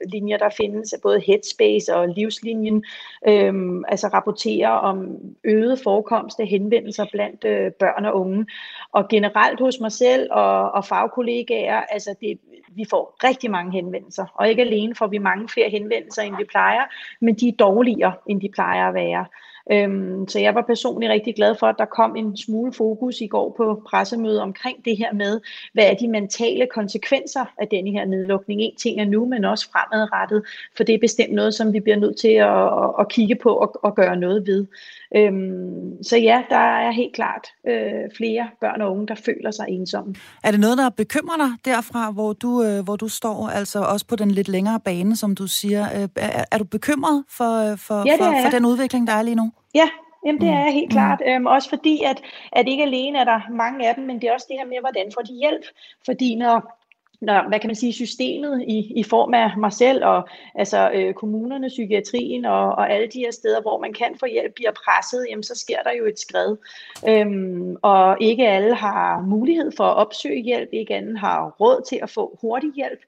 [0.05, 2.83] linjer, der findes, både Headspace og Livslinjen,
[3.27, 8.45] øhm, altså rapporterer om øget forekomst af henvendelser blandt øh, børn og unge.
[8.91, 14.25] Og generelt hos mig selv og, og fagkollegaer, altså det, vi får rigtig mange henvendelser,
[14.33, 16.83] og ikke alene får vi mange flere henvendelser, end vi plejer,
[17.21, 19.25] men de er dårligere, end de plejer at være.
[19.71, 23.27] Øhm, så jeg var personligt rigtig glad for, at der kom en smule fokus i
[23.27, 25.41] går på pressemødet omkring det her med,
[25.73, 28.61] hvad er de mentale konsekvenser af denne her nedlukning.
[28.61, 30.43] En ting er nu, men også fremadrettet,
[30.77, 33.49] for det er bestemt noget, som vi bliver nødt til at, at, at kigge på
[33.49, 34.65] og, og gøre noget ved.
[35.15, 39.65] Øhm, så ja, der er helt klart øh, flere børn og unge, der føler sig
[39.69, 40.15] ensomme.
[40.43, 44.07] Er det noget, der bekymrer dig derfra, hvor du, øh, hvor du står, altså også
[44.07, 45.83] på den lidt længere bane, som du siger?
[45.83, 49.21] Øh, er, er du bekymret for, øh, for, ja, for, for den udvikling, der er
[49.21, 49.51] lige nu?
[49.75, 49.89] Ja,
[50.25, 50.95] Jamen det er jeg helt mm.
[50.97, 51.21] klart.
[51.25, 51.31] Mm.
[51.31, 54.33] Øhm, også fordi, at, at ikke alene er der mange af dem, men det er
[54.33, 55.65] også det her med, hvordan får de hjælp.
[56.05, 56.77] Fordi når
[57.21, 61.13] når, hvad kan man sige, systemet i, i form af mig selv og altså, øh,
[61.13, 65.25] kommunerne, psykiatrien og, og alle de her steder, hvor man kan få hjælp, bliver presset,
[65.29, 66.57] jamen så sker der jo et skred.
[67.09, 71.99] Øhm, og ikke alle har mulighed for at opsøge hjælp, ikke alle har råd til
[72.03, 72.99] at få hurtig hjælp.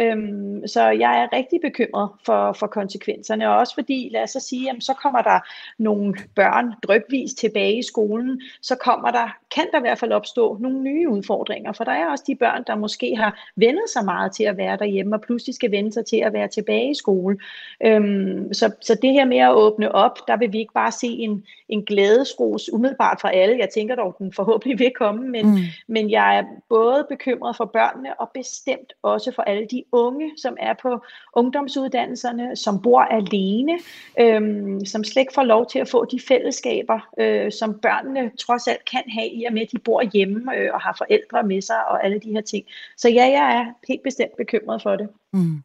[0.00, 4.40] Øhm, så jeg er rigtig bekymret for, for konsekvenserne, og også fordi, lad os så
[4.40, 5.40] sige, jamen, så kommer der
[5.78, 10.56] nogle børn drøbvis tilbage i skolen, så kommer der kan der i hvert fald opstå
[10.60, 14.32] nogle nye udfordringer, for der er også de børn, der måske har vendet sig meget
[14.32, 17.38] til at være derhjemme, og pludselig skal vende sig til at være tilbage i skole.
[17.84, 21.06] Øhm, så, så det her med at åbne op, der vil vi ikke bare se
[21.06, 23.58] en, en glædesros umiddelbart fra alle.
[23.58, 25.58] Jeg tænker dog, den forhåbentlig vil komme, men, mm.
[25.88, 30.56] men jeg er både bekymret for børnene, og bestemt også for alle de unge, som
[30.60, 31.00] er på
[31.32, 33.78] ungdomsuddannelserne, som bor alene,
[34.20, 38.68] øhm, som slet ikke får lov til at få de fællesskaber, øh, som børnene trods
[38.68, 41.60] alt kan have i og med, at de bor hjemme øh, og har forældre med
[41.60, 42.64] sig og alle de her ting.
[42.96, 45.08] Så ja, jeg er helt bestemt bekymret for det.
[45.32, 45.62] Mm.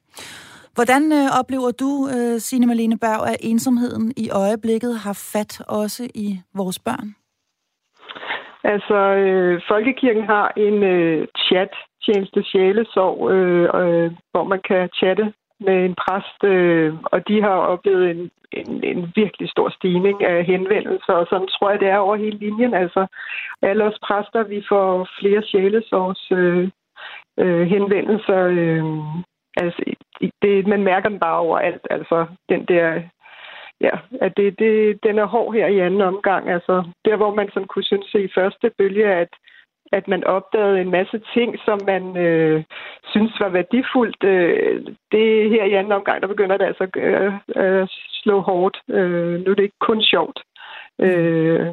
[0.76, 6.04] Hvordan øh, oplever du, øh, Signe Malene Berg, at ensomheden i øjeblikket har fat også
[6.16, 7.16] i vores børn?
[8.64, 15.86] Altså, øh, Folkekirken har en øh, chat-tjeneste, Sjælesorg, øh, øh, hvor man kan chatte med
[15.86, 21.14] en præst, øh, og de har oplevet en, en, en virkelig stor stigning af henvendelser,
[21.14, 22.74] og sådan tror jeg, det er over hele linjen.
[22.74, 23.08] Altså,
[23.62, 26.70] alle os præster, vi får flere sjælesorgs øh,
[27.40, 28.42] øh, henvendelser.
[28.46, 28.84] Øh,
[29.58, 29.96] altså,
[30.42, 31.88] det, man mærker den bare over alt.
[31.90, 33.02] Altså, den der
[33.82, 33.92] ja,
[34.22, 36.50] at det, det, den er hård her i anden omgang.
[36.50, 39.30] Altså, der, hvor man sådan kunne synes i første bølge, at
[39.92, 42.64] at man opdagede en masse ting, som man øh,
[43.12, 44.24] synes var værdifuldt.
[44.24, 47.90] Øh, det her i anden omgang, der begynder det altså øh, at
[48.22, 48.78] slå hårdt.
[48.90, 50.40] Øh, nu er det ikke kun sjovt.
[51.02, 51.68] Øh,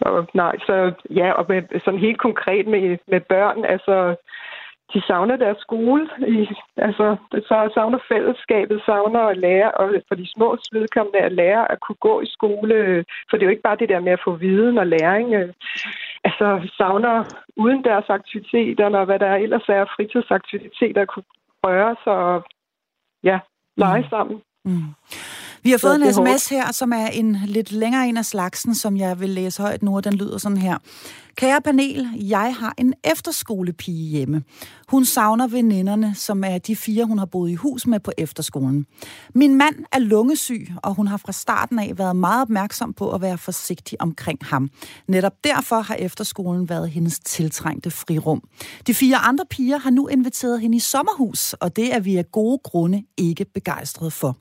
[0.00, 4.16] og nej, så ja, og med, sådan helt konkret med, med børn, altså
[4.94, 10.32] de savner deres skole, i, altså så savner fællesskabet, savner at lære, og for de
[10.34, 13.76] små vedkommende at lære at kunne gå i skole, for det er jo ikke bare
[13.76, 15.34] det der med at få viden og læring,
[16.24, 17.24] altså savner
[17.56, 21.24] uden deres aktiviteter, og hvad der ellers er fritidsaktiviteter, at kunne
[21.64, 22.44] røre sig og
[23.24, 23.38] ja,
[23.76, 24.08] lege mm.
[24.08, 24.42] sammen.
[24.64, 24.94] Mm.
[25.62, 28.96] Vi har fået en sms her, som er en lidt længere en af slagsen, som
[28.96, 30.78] jeg vil læse højt nu, og den lyder sådan her.
[31.34, 34.42] Kære panel, jeg har en efterskolepige hjemme.
[34.88, 38.86] Hun savner veninderne, som er de fire, hun har boet i hus med på efterskolen.
[39.34, 43.20] Min mand er lungesyg, og hun har fra starten af været meget opmærksom på at
[43.20, 44.70] være forsigtig omkring ham.
[45.08, 48.42] Netop derfor har efterskolen været hendes tiltrængte frirum.
[48.86, 52.32] De fire andre piger har nu inviteret hende i sommerhus, og det er vi af
[52.32, 54.36] gode grunde ikke begejstrede for.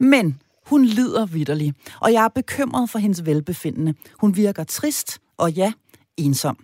[0.00, 3.94] Men hun lider vidderlig, og jeg er bekymret for hendes velbefindende.
[4.20, 5.72] Hun virker trist, og ja,
[6.16, 6.56] ensom.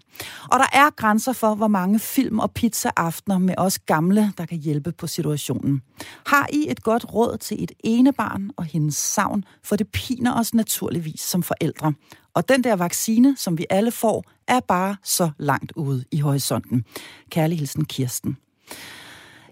[0.52, 4.58] Og der er grænser for, hvor mange film- og pizza-aftener med os gamle, der kan
[4.58, 5.82] hjælpe på situationen.
[6.26, 10.34] Har I et godt råd til et ene barn og hendes savn, for det piner
[10.34, 11.92] os naturligvis som forældre.
[12.34, 16.84] Og den der vaccine, som vi alle får, er bare så langt ude i horisonten.
[17.30, 18.36] Kærlig hilsen, Kirsten.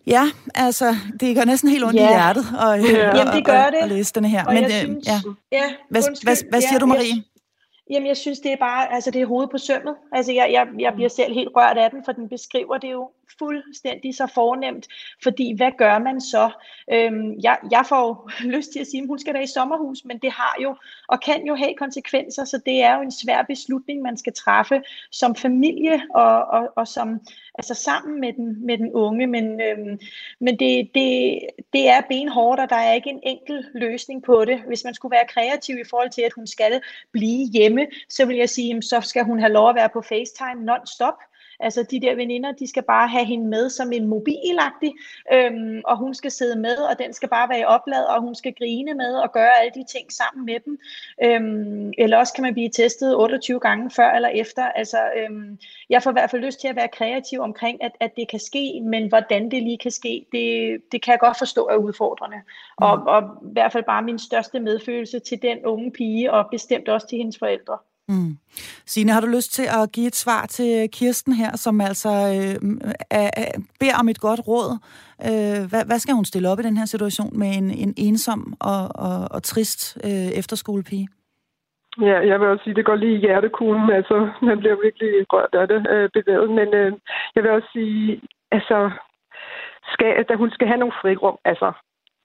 [0.06, 2.08] Ja, altså, det gør næsten helt ondt ja.
[2.08, 3.16] i hjertet at, ja.
[3.16, 3.78] Jamen, det gør det.
[3.82, 4.44] at læse den her.
[4.44, 5.20] Og Men, øh, synes, ja.
[5.52, 7.14] ja hvad, hvad, hvad siger ja, du, Marie?
[7.14, 7.22] Jeg,
[7.90, 9.94] Jamen, jeg synes, det er bare, altså det er hovedet på sømmet.
[10.12, 13.10] Altså, jeg, jeg, jeg bliver selv helt rørt af den, for den beskriver det jo
[13.38, 14.88] fuldstændig så fornemt.
[15.22, 16.50] Fordi, hvad gør man så?
[16.92, 20.18] Øhm, jeg, jeg får lyst til at sige, at hun skal da i sommerhus, men
[20.18, 20.76] det har jo,
[21.08, 24.82] og kan jo have konsekvenser, så det er jo en svær beslutning, man skal træffe
[25.10, 27.20] som familie og, og, og som,
[27.54, 29.26] altså sammen med den, med den unge.
[29.26, 29.98] Men, øhm,
[30.40, 31.40] men det, det,
[31.72, 34.60] det er benhårdt, og der er ikke en enkel løsning på det.
[34.60, 36.80] Hvis man skulle være kreativ i forhold til, at hun skal
[37.12, 40.72] blive hjemme, så vil jeg sige, så skal hun have lov at være på FaceTime
[40.72, 41.14] non-stop.
[41.60, 44.94] Altså de der veninder, de skal bare have hende med som en mobilagtig,
[45.32, 48.34] øhm, og hun skal sidde med, og den skal bare være i oplad, og hun
[48.34, 50.78] skal grine med og gøre alle de ting sammen med dem.
[51.24, 54.64] Øhm, eller også kan man blive testet 28 gange før eller efter.
[54.64, 55.58] Altså, øhm,
[55.90, 58.40] jeg får i hvert fald lyst til at være kreativ omkring, at, at det kan
[58.40, 62.36] ske, men hvordan det lige kan ske, det, det kan jeg godt forstå er udfordrende.
[62.36, 62.86] Mm.
[62.86, 66.88] Og, og i hvert fald bare min største medfølelse til den unge pige, og bestemt
[66.88, 67.78] også til hendes forældre.
[68.08, 68.32] Mm.
[68.86, 72.08] Signe, har du lyst til at give et svar til øh, Kirsten her, som altså
[72.08, 72.54] øh,
[73.10, 74.70] er, er, beder om et godt råd?
[75.28, 78.54] Øh, hvad, hvad skal hun stille op i den her situation med en, en ensom
[78.60, 81.08] og, og, og trist øh, efterskolepige?
[82.00, 83.90] Ja, jeg vil også sige, det går lige i hjertekuglen.
[83.90, 86.50] Altså, man bliver virkelig rørt af det, øh, bevæget.
[86.50, 86.92] Men øh,
[87.34, 88.90] jeg vil også sige, altså,
[89.92, 91.38] skal, at hun skal have nogle frirum.
[91.44, 91.72] Altså,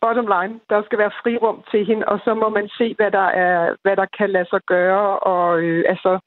[0.01, 3.27] bottom line, der skal være frirum til hende, og så må man se, hvad der,
[3.45, 5.19] er, hvad der kan lade sig gøre.
[5.19, 6.19] Og øh, altså,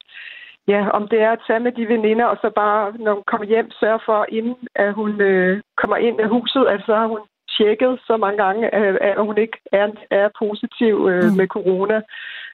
[0.69, 3.47] ja, om det er at tage med de veninder, og så bare, når hun kommer
[3.47, 7.21] hjem, sørge for, inden at hun øh, kommer ind i huset, altså har hun
[7.57, 11.37] tjekket så mange gange, at, at hun ikke er, er positiv øh, mm.
[11.37, 12.01] med corona.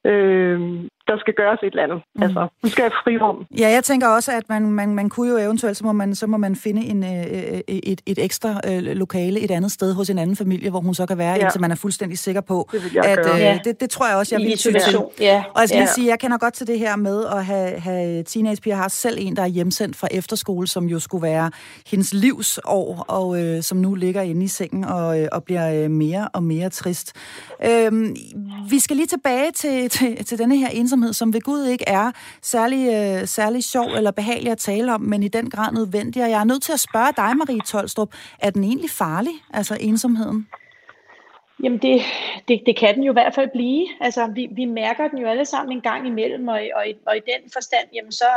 [0.05, 0.59] øh,
[1.07, 2.01] der skal gøres et eller andet.
[2.15, 2.23] Mm.
[2.23, 3.45] Altså, du skal have frirum.
[3.59, 6.27] Ja, jeg tænker også, at man, man, man kunne jo eventuelt, så må man, så
[6.27, 10.09] må man finde en, øh, øh et, et ekstra øh, lokale et andet sted hos
[10.09, 11.43] en anden familie, hvor hun så kan være, ja.
[11.43, 13.59] indtil man er fuldstændig sikker på, det at øh, ja.
[13.63, 14.73] det, det tror jeg også, jeg vil til.
[15.19, 15.43] Ja.
[15.55, 15.85] Og jeg skal ja.
[15.85, 18.75] sige, jeg kender godt til det her med at have, have teenagepiger.
[18.75, 21.51] Jeg har selv en, der er hjemsendt fra efterskole, som jo skulle være
[21.87, 25.91] hendes livsår, og øh, som nu ligger inde i sengen og, øh, og bliver øh,
[25.91, 27.13] mere og mere trist.
[27.65, 27.91] Øh,
[28.69, 32.11] vi skal lige tilbage til, til, til denne her ensomhed, som ved Gud ikke er
[32.41, 36.23] særlig, øh, særlig sjov eller behagelig at tale om, men i den grad nødvendig.
[36.23, 39.77] Og jeg er nødt til at spørge dig, Marie Tolstrup, er den egentlig farlig, altså
[39.79, 40.47] ensomheden?
[41.63, 42.01] Jamen det,
[42.47, 43.87] det, det kan den jo i hvert fald blive.
[43.99, 47.19] Altså vi, vi mærker den jo alle sammen en gang imellem, og, og, og i
[47.19, 48.29] den forstand, jamen så,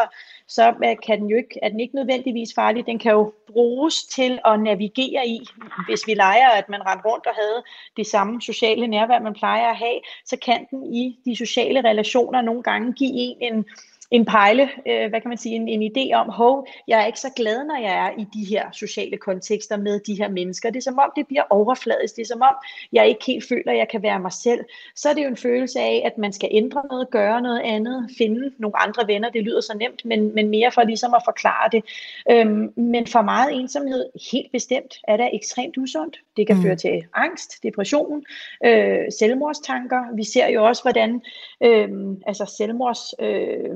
[0.46, 2.86] så øh, kan den jo ikke, er den ikke nødvendigvis farlig.
[2.86, 5.40] Den kan jo bruges til at navigere i.
[5.88, 7.62] Hvis vi leger, at man rendte rundt og havde
[7.96, 12.42] det samme sociale nærvær, man plejer at have, så kan den i de sociale relationer
[12.42, 13.64] nogle gange give en en
[14.10, 17.20] en pejle, øh, hvad kan man sige, en, en idé om, hov, jeg er ikke
[17.20, 20.70] så glad, når jeg er i de her sociale kontekster med de her mennesker.
[20.70, 22.16] Det er som om, det bliver overfladisk.
[22.16, 22.54] Det er som om,
[22.92, 24.60] jeg ikke helt føler, at jeg kan være mig selv.
[24.94, 28.10] Så er det jo en følelse af, at man skal ændre noget, gøre noget andet,
[28.18, 29.30] finde nogle andre venner.
[29.30, 31.84] Det lyder så nemt, men, men mere for ligesom at forklare det.
[32.30, 36.20] Øhm, men for meget ensomhed, helt bestemt, er der ekstremt usundt.
[36.36, 36.62] Det kan mm.
[36.62, 38.24] føre til angst, depression,
[38.64, 40.16] øh, selvmordstanker.
[40.16, 41.22] Vi ser jo også, hvordan
[41.60, 41.88] øh,
[42.26, 43.70] altså selvmords øh,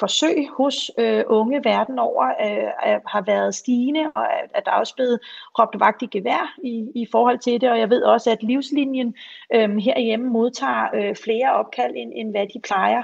[0.00, 4.94] forsøg hos øh, unge verden over øh, har været stigende, og at der er også
[4.94, 5.18] blevet
[5.58, 7.70] råbt vagt i gevær i, i forhold til det.
[7.70, 9.14] Og jeg ved også, at livslinjen
[9.54, 13.02] øh, herhjemme modtager øh, flere opkald, end, end hvad de plejer.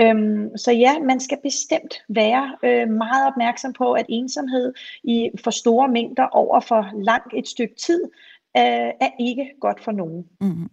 [0.00, 4.72] Øh, så ja, man skal bestemt være øh, meget opmærksom på, at ensomhed
[5.04, 8.04] i for store mængder over for langt et stykke tid
[8.56, 10.28] øh, er ikke godt for nogen.
[10.40, 10.70] Mm.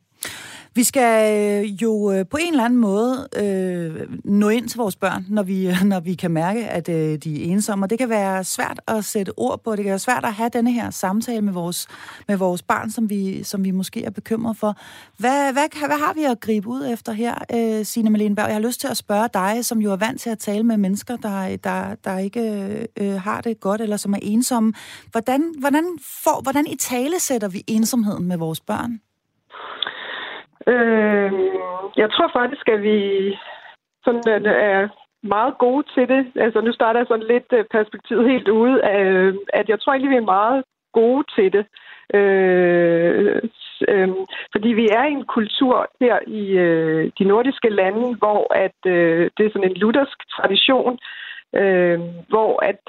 [0.76, 4.96] Vi skal øh, jo øh, på en eller anden måde øh, nå ind til vores
[4.96, 7.86] børn, når vi, øh, når vi kan mærke, at øh, de er ensomme.
[7.86, 9.76] Og det kan være svært at sætte ord på.
[9.76, 11.88] Det kan være svært at have denne her samtale med vores,
[12.28, 14.78] med vores barn, som vi, som vi måske er bekymret for.
[15.18, 18.48] Hvad, hvad, hvad har vi at gribe ud efter her, øh, Signe Berg?
[18.48, 20.78] Jeg har lyst til at spørge dig, som jo er vant til at tale med
[20.78, 24.74] mennesker, der, der, der ikke øh, har det godt, eller som er ensomme.
[25.12, 25.86] Hvordan, hvordan,
[26.24, 29.00] får, hvordan i tale sætter vi ensomheden med vores børn?
[30.68, 31.32] Øh,
[31.98, 32.98] jeg tror faktisk, at vi
[34.04, 34.88] sådan, øh, er
[35.24, 36.32] meget gode til det.
[36.36, 40.12] Altså, nu starter jeg sådan lidt øh, perspektivet helt ude af, at jeg tror egentlig,
[40.12, 41.66] vi er meget gode til det.
[42.14, 43.42] Øh,
[43.88, 44.10] øh,
[44.52, 49.30] fordi vi er i en kultur her i øh, de nordiske lande, hvor at øh,
[49.38, 51.00] det er sådan en luthersk tradition,
[51.56, 52.00] øh,
[52.30, 52.80] hvor at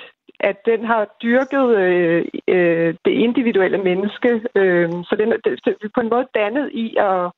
[0.40, 5.88] at den har dyrket øh, øh, det individuelle menneske, øh, så den, det, det er
[5.94, 7.30] på en måde dannet i at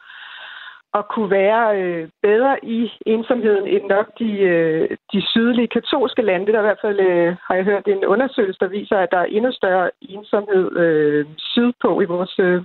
[0.95, 6.53] at kunne være øh, bedre i ensomheden end nok de, øh, de sydlige katolske lande.
[6.53, 9.25] Der i hvert fald øh, har jeg hørt en undersøgelse, der viser, at der er
[9.25, 12.63] endnu større ensomhed øh, sydpå i vores øh,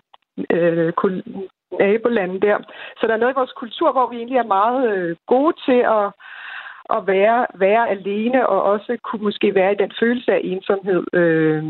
[0.51, 0.93] øh
[1.79, 2.57] nabolande der.
[2.99, 5.79] Så der er noget i vores kultur, hvor vi egentlig er meget øh, gode til
[5.99, 6.07] at,
[6.95, 11.03] at være, være alene og også kunne måske være i den følelse af ensomhed.
[11.13, 11.63] Øh,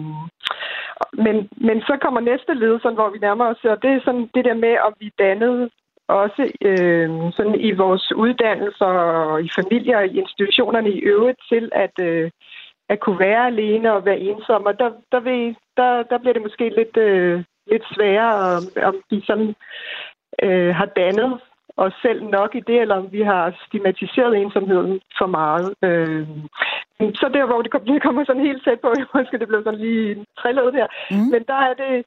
[1.13, 4.29] men, men så kommer næste led, sådan, hvor vi nærmer os, og det er sådan
[4.35, 5.69] det der med, om vi dannede
[6.07, 11.71] også øh, sådan i vores uddannelser og i familier og i institutionerne i øvrigt til
[11.71, 12.31] at, øh,
[12.89, 14.65] at kunne være alene og være ensom.
[14.65, 18.95] Og der, der, vil, der, der bliver det måske lidt, øh, lidt sværere, om, om
[19.09, 19.55] vi sådan
[20.43, 21.39] øh, har dannet
[21.77, 25.73] os selv nok i det, eller om vi har stigmatiseret ensomheden for meget.
[25.83, 26.27] Øh,
[27.15, 30.73] så der, hvor det kommer sådan helt tæt på, måske det blev sådan lige trillet
[30.73, 31.27] her, mm.
[31.31, 32.05] men der er det,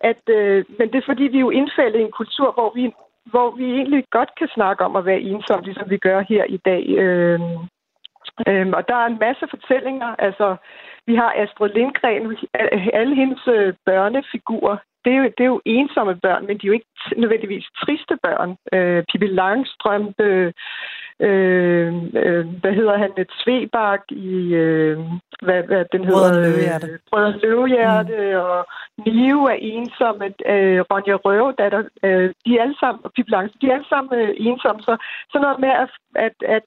[0.00, 2.92] at, øh, men det er fordi, vi er jo indfældet i en kultur, hvor vi
[3.30, 6.56] hvor vi egentlig godt kan snakke om at være ensom, ligesom vi gør her i
[6.56, 6.82] dag.
[6.88, 7.40] Øh,
[8.48, 10.14] øh, og der er en masse fortællinger.
[10.18, 10.56] Altså,
[11.08, 12.36] vi har Astrid Lindgren,
[13.00, 14.76] alle hendes øh, børnefigurer.
[15.04, 18.14] Det er, jo, det er jo ensomme børn, men de er jo ikke nødvendigvis triste
[18.22, 18.50] børn.
[18.74, 20.52] Øh, Pippi Langstrøm, øh,
[21.20, 21.92] øh,
[22.22, 24.98] øh, hvad hedder han, et Svebak i, øh,
[25.42, 26.28] hvad, hvad den hedder?
[26.28, 26.98] Brødre Løvehjerte.
[27.10, 28.40] Brødre Løvehjerte, mm.
[28.44, 28.66] og
[29.06, 33.60] Nive er ensom, at øh, Ronja Røvedatter, øh, de er alle sammen, og Pippi Langstrøm,
[33.60, 34.82] de er alle sammen øh, ensomme.
[34.82, 34.92] Så
[35.30, 35.90] sådan noget med at,
[36.26, 36.66] at, at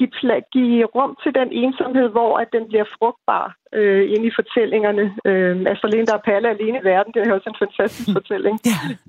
[0.00, 3.46] give, give rum til den ensomhed, hvor at den bliver frugtbar
[3.78, 5.04] øh, ind i fortællingerne.
[5.24, 8.56] Øh, altså der er Palle alene i verden, det er også en fantastisk fortælling.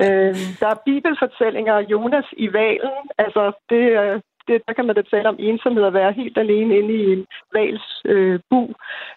[0.06, 3.84] øh, der er bibelfortællinger, Jonas i valen, altså det,
[4.48, 7.26] det, der kan man da tale om ensomhed at være helt alene inde i en
[7.54, 8.62] vals øh, bu.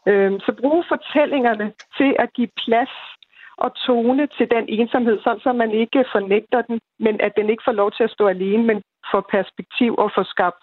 [0.08, 2.94] Øh, så bruge fortællingerne til at give plads
[3.56, 7.66] og tone til den ensomhed, sådan så man ikke fornægter den, men at den ikke
[7.66, 10.60] får lov til at stå alene, men får perspektiv og får skabt,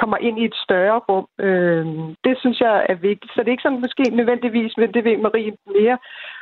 [0.00, 1.26] kommer ind i et større rum.
[1.46, 1.86] Øh,
[2.24, 3.32] det synes jeg er vigtigt.
[3.32, 5.98] Så det er ikke sådan måske nødvendigvis, men det ved Marie mere,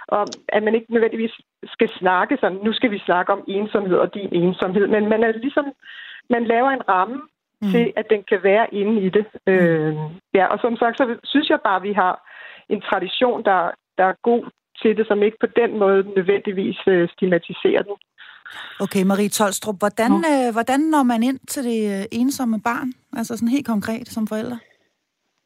[0.09, 1.35] om, at man ikke nødvendigvis
[1.75, 5.33] skal snakke sådan, nu skal vi snakke om ensomhed og din ensomhed, men man er
[5.33, 5.67] ligesom,
[6.31, 7.21] man laver en ramme
[7.63, 7.69] mm.
[7.69, 9.27] til, at den kan være inde i det.
[9.47, 9.95] Øh,
[10.35, 12.15] ja, og som sagt, så synes jeg bare, at vi har
[12.69, 14.45] en tradition, der, der er god
[14.83, 17.97] til det, som ikke på den måde nødvendigvis øh, stigmatiserer den.
[18.81, 20.47] Okay, Marie Tolstrup, hvordan, ja.
[20.47, 22.93] øh, hvordan når man ind til det øh, ensomme barn?
[23.17, 24.59] Altså sådan helt konkret som forældre?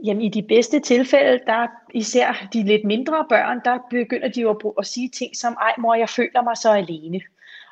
[0.05, 4.51] Jamen i de bedste tilfælde, der især de lidt mindre børn, der begynder de jo
[4.51, 7.20] at, at sige ting som, ej mor, jeg føler mig så alene.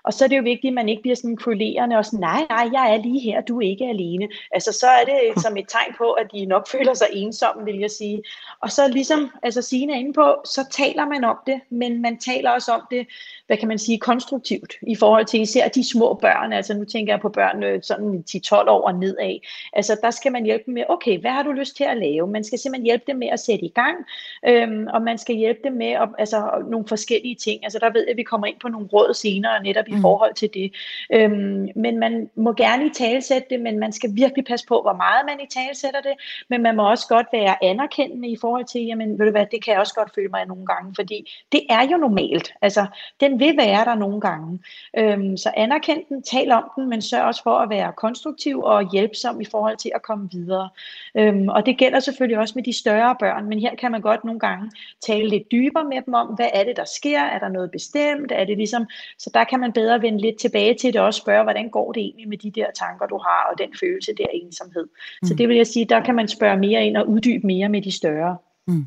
[0.04, 2.46] Og så er det jo vigtigt, at man ikke bliver sådan kulerende og sådan, nej,
[2.50, 4.28] nej, jeg er lige her, du er ikke alene.
[4.50, 7.78] Altså så er det som et tegn på, at de nok føler sig ensomme, vil
[7.78, 8.22] jeg sige.
[8.60, 12.18] Og så ligesom, altså Signe er inde på, så taler man om det, men man
[12.18, 13.06] taler også om det,
[13.46, 16.52] hvad kan man sige, konstruktivt i forhold til især de små børn.
[16.52, 19.38] Altså nu tænker jeg på børn øh, sådan 10-12 år og nedad.
[19.72, 22.26] Altså der skal man hjælpe dem med, okay, hvad har du lyst til at lave?
[22.26, 23.96] Man skal simpelthen hjælpe dem med at sætte i gang,
[24.48, 27.64] øhm, og man skal hjælpe dem med at, altså, nogle forskellige ting.
[27.64, 30.00] Altså der ved jeg, at vi kommer ind på nogle råd senere netop i mm.
[30.00, 30.74] forhold til det.
[31.12, 34.92] Øhm, men man må gerne i talesætte det, men man skal virkelig passe på, hvor
[34.92, 36.12] meget man i talesætter det,
[36.48, 39.64] men man må også godt være anerkendende i forhold til, jamen ved du hvad, det
[39.64, 42.52] kan jeg også godt føle mig nogle gange, fordi det er jo normalt.
[42.62, 42.86] Altså
[43.20, 44.60] den vil være der nogle gange.
[44.98, 48.92] Øhm, så anerkend den, tal om den, men sørg også for at være konstruktiv og
[48.92, 50.68] hjælpsom i forhold til at komme videre.
[51.14, 54.24] Øhm, og det gælder selvfølgelig også med de større børn, men her kan man godt
[54.24, 54.70] nogle gange
[55.06, 57.20] tale lidt dybere med dem om, hvad er det, der sker?
[57.20, 58.32] Er der noget bestemt?
[58.32, 58.86] Er det ligesom,
[59.18, 62.00] så der kan man bedre vende lidt tilbage til det og spørge, hvordan går det
[62.00, 64.86] egentlig med de der tanker, du har, og den følelse der ensomhed.
[65.22, 65.28] Mm.
[65.28, 67.82] Så det vil jeg sige, der kan man spørge mere ind og uddybe mere med
[67.82, 68.36] de større.
[68.68, 68.86] Mm.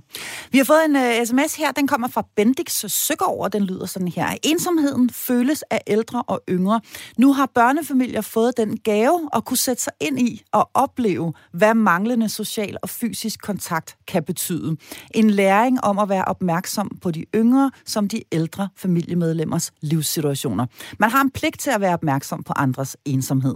[0.52, 3.64] Vi har fået en øh, uh, sms her, den kommer fra Bendix Søgaard, og den
[3.64, 4.36] lyder sådan her.
[4.44, 6.82] Ensomheden føles af ældre og yngre.
[7.18, 11.74] Nu har børnefamilier fået den gave at kunne sætte sig ind i og opleve, hvad
[11.74, 14.78] manglende social og fysisk kontakt kan betyde.
[15.16, 20.66] En læring om at være opmærksom på de yngre som de ældre familiemedlemmers livssituationer.
[21.00, 23.56] Man har en pligt til at være opmærksom på andres ensomhed.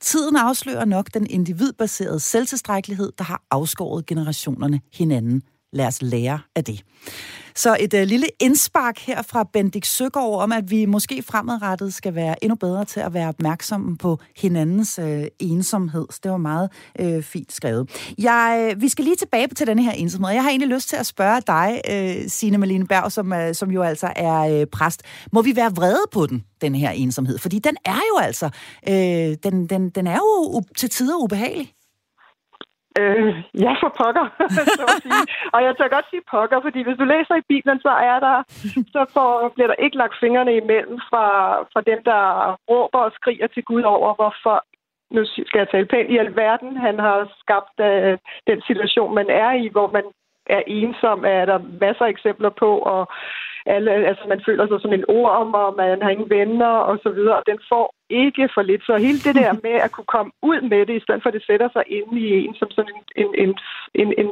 [0.00, 5.42] Tiden afslører nok den individbaserede selvtilstrækkelighed, der har afskåret generationerne hinanden.
[5.72, 6.82] Lad os lære af det.
[7.58, 12.14] Så et øh, lille indspark her fra Bendik Søgaard om, at vi måske fremadrettet skal
[12.14, 16.06] være endnu bedre til at være opmærksomme på hinandens øh, ensomhed.
[16.10, 18.12] Så det var meget øh, fint skrevet.
[18.18, 20.32] Jeg, øh, vi skal lige tilbage til denne her ensomhed.
[20.32, 23.70] Jeg har egentlig lyst til at spørge dig, øh, Signe Malene Berg, som, øh, som
[23.70, 25.02] jo altså er øh, præst.
[25.32, 27.38] Må vi være vrede på den, den her ensomhed?
[27.38, 28.50] Fordi den er jo altså,
[28.88, 31.72] øh, den, den, den er jo til tider ubehagelig.
[32.98, 33.28] Øh,
[33.64, 34.26] ja, for pokker,
[34.78, 35.22] så at sige.
[35.54, 38.36] Og jeg tør godt sige pokker, fordi hvis du læser i Bibelen, så er der,
[38.94, 41.26] så får, bliver der ikke lagt fingrene imellem fra,
[41.72, 42.22] fra dem, der
[42.70, 44.56] råber og skriger til Gud over, hvorfor
[45.10, 49.52] nu skal jeg tale pænt, i alverden han har skabt øh, den situation, man er
[49.52, 50.04] i, hvor man
[50.46, 53.08] er ensom, er der masser af eksempler på, og
[53.74, 57.10] alle, altså man føler sig som en orm, og man har ingen venner, og så
[57.16, 57.86] videre, og den får
[58.24, 58.82] ikke for lidt.
[58.88, 61.36] Så hele det der med at kunne komme ud med det, i stedet for at
[61.38, 63.52] det sætter sig inde i en som sådan en, en, en,
[64.02, 64.30] en, en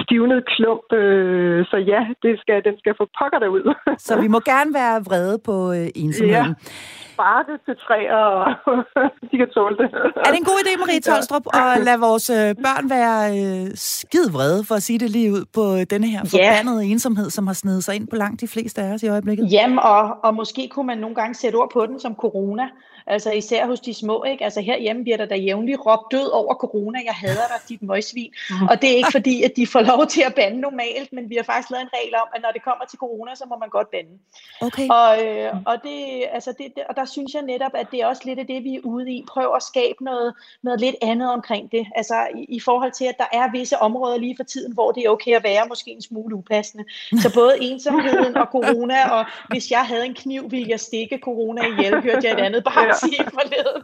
[0.00, 0.86] stivnet klump.
[1.00, 3.64] Øh, så ja, det skal, den skal få pokker derud.
[4.06, 6.54] så vi må gerne være vrede på øh, ensomheden.
[6.62, 8.44] Ja sparke til træer, og
[9.30, 9.88] de kan tåle det.
[10.26, 14.26] Er det en god idé, Marie Tolstrup, at lade vores øh, børn være øh, skid
[14.36, 16.92] vrede, for at sige det lige ud, på denne her forbandede yeah.
[16.92, 19.52] ensomhed, som har snedet sig ind på langt de fleste af os i øjeblikket?
[19.52, 22.68] Jamen, og, og måske kunne man nogle gange sætte ord på den som corona.
[23.08, 24.44] Altså især hos de små, ikke?
[24.44, 26.98] Altså herhjemme bliver der da jævnligt råbt død over corona.
[27.04, 28.32] Jeg hader dig, dit møgsvin.
[28.70, 31.36] Og det er ikke fordi, at de får lov til at bande normalt, men vi
[31.36, 33.68] har faktisk lavet en regel om, at når det kommer til corona, så må man
[33.68, 34.14] godt bande.
[34.60, 34.88] Okay.
[34.88, 38.22] Og, øh, og, det, altså det, og der synes jeg netop, at det er også
[38.24, 39.24] lidt af det, vi er ude i.
[39.28, 41.86] Prøv at skabe noget, noget lidt andet omkring det.
[41.94, 45.04] Altså i, i forhold til, at der er visse områder lige for tiden, hvor det
[45.04, 46.84] er okay at være måske en smule upassende.
[47.22, 51.62] Så både ensomheden og corona, og hvis jeg havde en kniv, ville jeg stikke corona
[51.66, 53.82] ihjel, hørte jeg et andet barn sige forleden.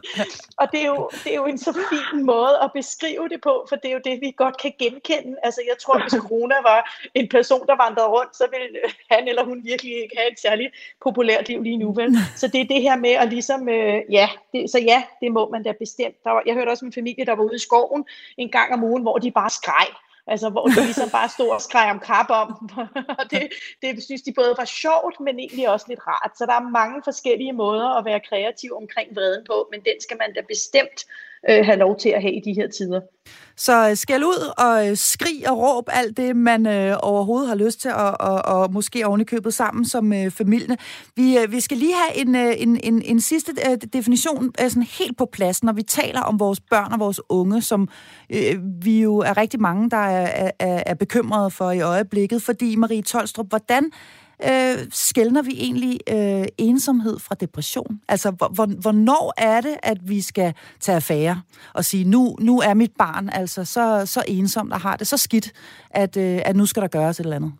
[0.57, 3.65] Og det er, jo, det er jo en så fin måde at beskrive det på,
[3.69, 5.37] for det er jo det, vi godt kan genkende.
[5.43, 6.79] Altså jeg tror, hvis corona var
[7.13, 10.39] en person, der vandrede rundt, så ville øh, han eller hun virkelig ikke have et
[10.39, 10.71] særligt
[11.03, 11.93] populært liv lige nu.
[11.93, 12.09] Vel?
[12.35, 15.49] Så det er det her med at ligesom, øh, ja, det, så ja, det må
[15.49, 16.23] man da bestemt.
[16.23, 18.05] Der var, jeg hørte også en familie, der var ude i skoven
[18.37, 19.87] en gang om ugen, hvor de bare skreg.
[20.27, 22.69] Altså, hvor de ligesom bare stod og skreg om kap om.
[23.19, 26.37] og det, det synes de både var sjovt, men egentlig også lidt rart.
[26.37, 30.17] Så der er mange forskellige måder at være kreativ omkring vreden på, men den skal
[30.17, 31.05] man da bestemt
[31.49, 33.01] øh, have lov til at have i de her tider.
[33.57, 37.55] Så øh, skæld ud og øh, skrig og råb alt det, man øh, overhovedet har
[37.55, 40.77] lyst til, og, og, og måske ovenikøbet købet sammen som øh, familie.
[41.15, 44.69] Vi, øh, vi skal lige have en, øh, en, en, en sidste øh, definition øh,
[44.69, 47.89] sådan helt på plads, når vi taler om vores børn og vores unge, som
[48.29, 52.41] øh, vi jo er rigtig mange, der er, er, er bekymrede for i øjeblikket.
[52.41, 53.91] Fordi, Marie Tolstrup, hvordan
[54.43, 58.01] øh, skældner vi egentlig øh, ensomhed fra depression?
[58.07, 61.41] Altså, hvor, hvornår er det, at vi skal tage affære
[61.73, 65.17] og sige, nu, nu er mit barn altså så, så ensomt og har det så
[65.17, 65.51] skidt,
[65.89, 67.53] at, øh, at nu skal der gøres et eller andet?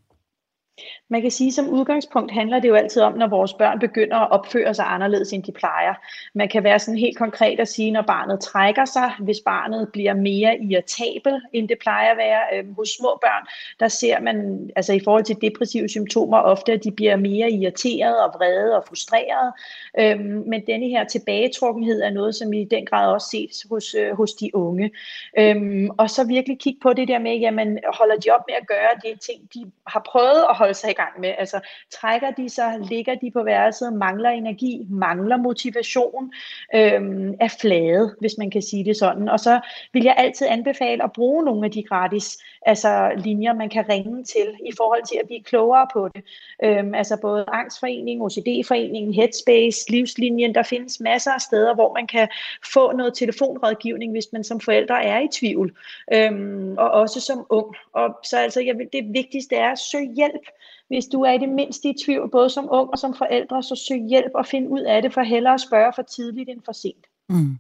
[1.10, 4.32] Man kan sige, som udgangspunkt handler det jo altid om, når vores børn begynder at
[4.32, 5.94] opføre sig anderledes, end de plejer.
[6.34, 10.14] Man kan være sådan helt konkret at sige, når barnet trækker sig, hvis barnet bliver
[10.14, 12.42] mere irritabel, end det plejer at være.
[12.54, 13.48] Øhm, hos små børn,
[13.80, 18.18] der ser man, altså i forhold til depressive symptomer, ofte, at de bliver mere irriteret
[18.18, 19.54] og vrede og frustreret.
[20.00, 24.16] Øhm, men denne her tilbagetrukkenhed er noget, som i den grad også ses hos, øh,
[24.18, 24.92] hos de unge.
[25.40, 28.68] Øhm, og så virkelig kigge på det der med, jamen holder de op med at
[28.68, 31.34] gøre de ting, de har prøvet at holde sig gang med.
[31.38, 31.60] Altså
[31.92, 36.34] trækker de sig, ligger de på værelset, mangler energi, mangler motivation,
[36.76, 39.30] øhm, er flade, hvis man kan sige det sådan.
[39.30, 39.60] Og så
[39.94, 44.24] vil jeg altid anbefale at bruge nogle af de gratis altså, linjer, man kan ringe
[44.24, 46.24] til i forhold til at blive klogere på det.
[46.64, 52.28] Øhm, altså både Angstforeningen, OCD-foreningen, Headspace, Livslinjen, der findes masser af steder, hvor man kan
[52.74, 55.78] få noget telefonrådgivning, hvis man som forældre er i tvivl.
[56.14, 57.76] Øhm, og også som ung.
[57.94, 60.46] Og så altså, jeg vil, det vigtigste er at søge hjælp.
[60.88, 63.76] Hvis du er i det mindste i tvivl, både som ung og som forældre, så
[63.76, 66.72] søg hjælp og find ud af det, for hellere at spørge for tidligt end for
[66.72, 67.06] sent.
[67.30, 67.58] Mm.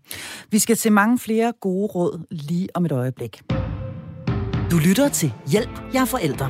[0.51, 3.41] Vi skal se mange flere gode råd lige om et øjeblik.
[4.71, 6.49] Du lytter til Hjælp, jeg er forældre.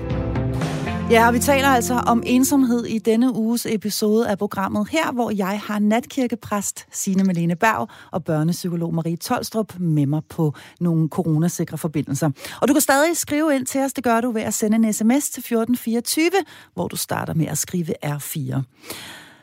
[1.12, 5.32] Ja, og vi taler altså om ensomhed i denne uges episode af programmet her, hvor
[5.32, 11.78] jeg har natkirkepræst Signe Malene Berg og børnepsykolog Marie Tolstrup med mig på nogle coronasikre
[11.78, 12.30] forbindelser.
[12.62, 14.94] Og du kan stadig skrive ind til os, det gør du ved at sende en
[14.94, 16.30] sms til 1424,
[16.74, 18.62] hvor du starter med at skrive R4.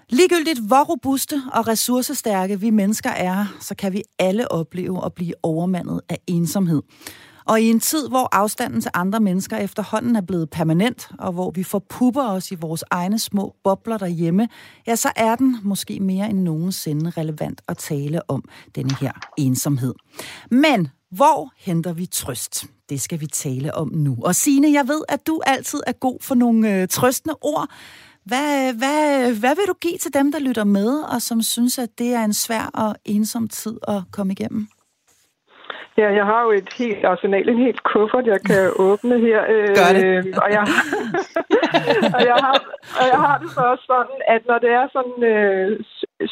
[0.09, 5.35] Ligegyldigt hvor robuste og ressourcestærke vi mennesker er, så kan vi alle opleve at blive
[5.43, 6.83] overmandet af ensomhed.
[7.53, 11.50] Og i en tid, hvor afstanden til andre mennesker efterhånden er blevet permanent, og hvor
[11.50, 14.48] vi forpupper os i vores egne små bobler derhjemme,
[14.86, 18.44] ja, så er den måske mere end nogensinde relevant at tale om
[18.74, 19.94] denne her ensomhed.
[20.50, 22.64] Men hvor henter vi trøst?
[22.88, 24.18] Det skal vi tale om nu.
[24.22, 27.68] Og Signe, jeg ved, at du altid er god for nogle øh, trøstende ord.
[28.24, 31.98] Hvad, hvad, hvad vil du give til dem, der lytter med, og som synes, at
[31.98, 34.68] det er en svær og ensom tid at komme igennem?
[35.99, 39.40] Ja, jeg har jo et helt arsenal, en helt kuffert, jeg kan åbne her.
[39.55, 40.05] Øh, Gør det.
[40.05, 40.64] Øh, og, jeg,
[42.16, 42.57] og, jeg har,
[43.01, 45.80] og jeg har det så også sådan, at når det er sådan øh,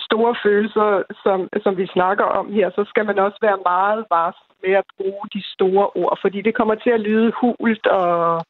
[0.07, 4.51] store følelser, som, som vi snakker om her, så skal man også være meget varsom
[4.65, 8.45] med at bruge de store ord, fordi det kommer til at lyde hult og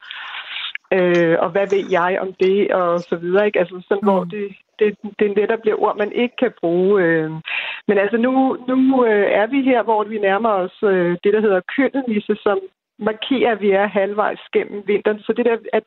[0.97, 3.59] øh, og hvad ved jeg om det, og så videre, ikke?
[3.59, 4.09] Altså sådan, mm.
[4.09, 4.49] hvor det,
[4.81, 7.03] det, det netop bliver ord, man ikke kan bruge.
[7.03, 7.31] Øh.
[7.89, 8.33] Men altså nu,
[8.69, 12.59] nu øh, er vi her, hvor vi nærmer os øh, det, der hedder kønnenisse, som
[12.99, 15.21] markerer, at vi er halvvejs gennem vinteren.
[15.21, 15.87] Så det der, at,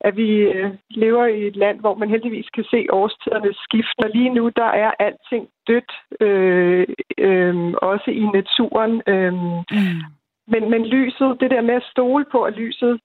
[0.00, 0.52] at vi
[0.90, 4.04] lever i et land, hvor man heldigvis kan se årstiderne skifte.
[4.04, 6.86] Og lige nu, der er alting dødt, øh,
[7.18, 9.02] øh, også i naturen.
[9.06, 10.00] Øh, mm.
[10.46, 13.00] men, men lyset, det der med at stole på, at lyset,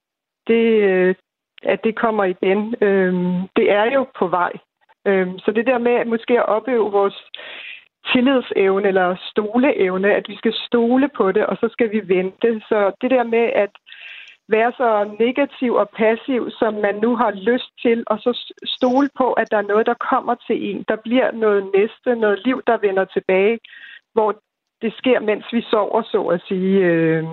[0.47, 0.63] det,
[1.63, 3.13] at det kommer igen, øh,
[3.55, 4.51] det er jo på vej.
[5.07, 7.17] Øhm, så det der med at måske at opøve vores
[8.13, 12.61] tillidsevne eller stoleevne, at vi skal stole på det, og så skal vi vente.
[12.69, 13.69] Så det der med at
[14.49, 19.33] være så negativ og passiv, som man nu har lyst til, og så stole på,
[19.33, 20.85] at der er noget, der kommer til en.
[20.87, 23.59] Der bliver noget næste, noget liv, der vender tilbage,
[24.13, 24.41] hvor
[24.81, 26.79] det sker, mens vi sover, så at sige.
[26.85, 27.23] Øh,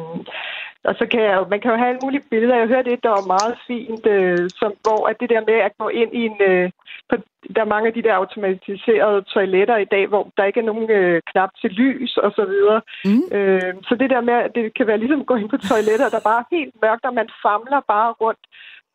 [0.85, 2.57] og så kan jeg jo, man kan jo have alle mulige billeder.
[2.57, 5.72] Jeg hørte et, der var meget fint, øh, som, hvor at det der med at
[5.78, 6.37] gå ind i en...
[6.51, 6.70] Øh,
[7.09, 7.16] på,
[7.55, 10.91] der er mange af de der automatiserede toiletter i dag, hvor der ikke er nogen
[10.91, 12.80] øh, knap til lys og så videre.
[13.05, 13.24] Mm.
[13.37, 16.09] Øh, så det der med, at det kan være ligesom at gå ind på toiletter,
[16.09, 18.45] der bare er helt mørkt, og man famler bare rundt.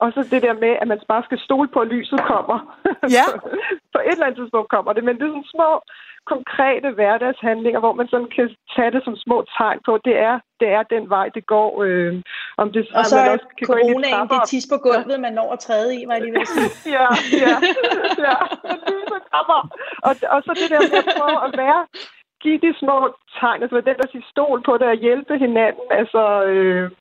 [0.04, 2.58] Og så det der med, at man bare skal stole på, at lyset kommer.
[3.18, 3.26] Ja.
[3.94, 5.04] på et eller andet tidspunkt kommer det.
[5.04, 5.72] Men det er sådan små,
[6.34, 10.70] konkrete hverdagshandlinger, hvor man sådan kan tage det som små tegn på, det er, det
[10.78, 11.84] er den vej, det går.
[11.86, 12.14] Øh,
[12.62, 15.26] om det, og så man også kan coronaen, det tis på gulvet, ja.
[15.26, 16.72] man når at træde i, var jeg lige ved at sige.
[16.98, 17.08] ja,
[17.44, 17.56] ja,
[18.26, 18.36] ja.
[20.08, 21.82] Og, og så det der med at prøve at være
[22.44, 22.98] give de små
[23.40, 26.92] tegn, altså den der siger stol på det og hjælpe hinanden, altså øh,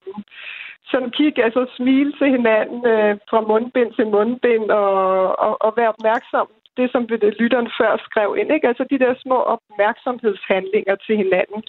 [0.91, 5.89] sådan kigge, altså smile til hinanden øh, fra mundbind til mundbind og, og, og være
[5.95, 7.03] opmærksom det, som
[7.41, 8.69] lytteren før skrev ind, ikke?
[8.69, 11.61] altså de der små opmærksomhedshandlinger til hinanden,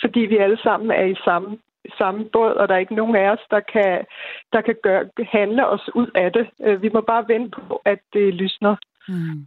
[0.00, 1.58] fordi vi alle sammen er i samme
[1.98, 4.04] samme båd, og der er ikke nogen af os, der kan,
[4.52, 6.46] der kan gøre, handle os ud af det.
[6.64, 8.76] Øh, vi må bare vente på, at det lysner.
[9.08, 9.46] Mm.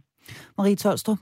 [0.58, 1.18] Marie Tolstrup?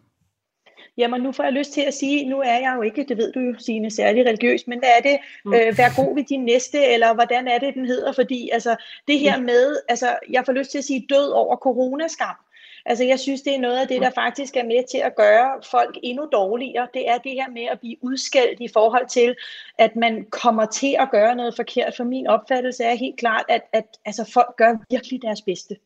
[1.01, 3.33] Jamen, nu får jeg lyst til at sige, nu er jeg jo ikke, det ved
[3.33, 5.55] du jo, Signe, særlig religiøs, men hvad er det, mm.
[5.55, 8.13] øh, vær god ved din næste, eller hvordan er det, den hedder?
[8.13, 8.77] Fordi altså,
[9.09, 12.37] det her med, altså, jeg får lyst til at sige død over coronaskam.
[12.87, 15.61] Altså, jeg synes, det er noget af det, der faktisk er med til at gøre
[15.71, 16.89] folk endnu dårligere.
[16.95, 19.35] Det er det her med at blive udskældt i forhold til,
[19.79, 21.97] at man kommer til at gøre noget forkert.
[21.97, 25.77] For min opfattelse er helt klart, at, at altså, folk gør virkelig deres bedste.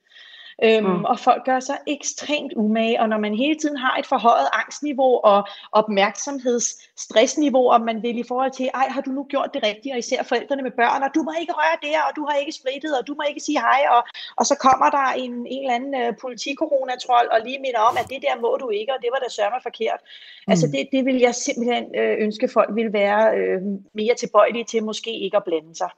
[0.62, 1.04] Øhm, mm.
[1.04, 5.20] Og folk gør sig ekstremt umage, og når man hele tiden har et forhøjet angstniveau
[5.24, 9.92] og opmærksomhedsstressniveau, og man vil i forhold til, ej, har du nu gjort det rigtige,
[9.94, 12.52] og især forældrene med børn, og du må ikke røre der, og du har ikke
[12.52, 14.02] spritet, og du må ikke sige hej, og,
[14.36, 18.06] og så kommer der en, en eller anden uh, politikoronatrol, og lige minder om, at
[18.12, 20.00] det der må du ikke, og det var da sørme forkert.
[20.02, 20.50] Mm.
[20.50, 23.60] Altså det, det vil jeg simpelthen øh, ønske, folk vil være øh,
[23.94, 25.90] mere tilbøjelige til måske ikke at blande sig.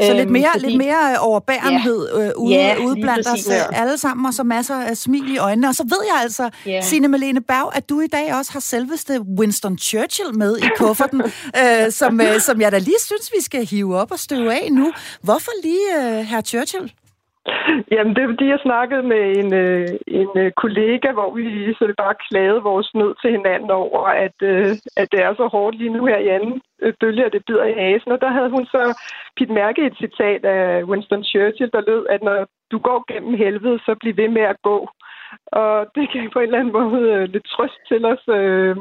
[0.00, 3.48] Så øhm, lidt mere, fordi, lidt mere overbærenhed ja, øh, ude, ja, ude blandt os
[3.80, 5.68] alle sammen, og så masser af smil i øjnene.
[5.68, 6.84] Og så ved jeg altså, yeah.
[6.84, 11.22] Signe Malene Berg, at du i dag også har selveste Winston Churchill med i kufferten,
[11.60, 14.72] øh, som, øh, som jeg da lige synes, vi skal hive op og støve af
[14.72, 14.92] nu.
[15.22, 16.92] Hvorfor lige øh, herr Churchill?
[17.90, 21.94] Jamen, det er fordi, jeg snakkede med en, øh, en øh, kollega, hvor vi så
[21.96, 25.94] bare klagede vores nød til hinanden over, at, øh, at det er så hårdt lige
[25.96, 28.12] nu her i anden øh, bølge, og det bider i hasen.
[28.12, 28.82] Og der havde hun så
[29.36, 33.78] pit mærke et citat af Winston Churchill, der lød, at når du går gennem helvede,
[33.78, 34.88] så bliv ved med at gå.
[35.46, 38.76] Og det kan på en eller anden måde øh, lidt trøst til os, øh,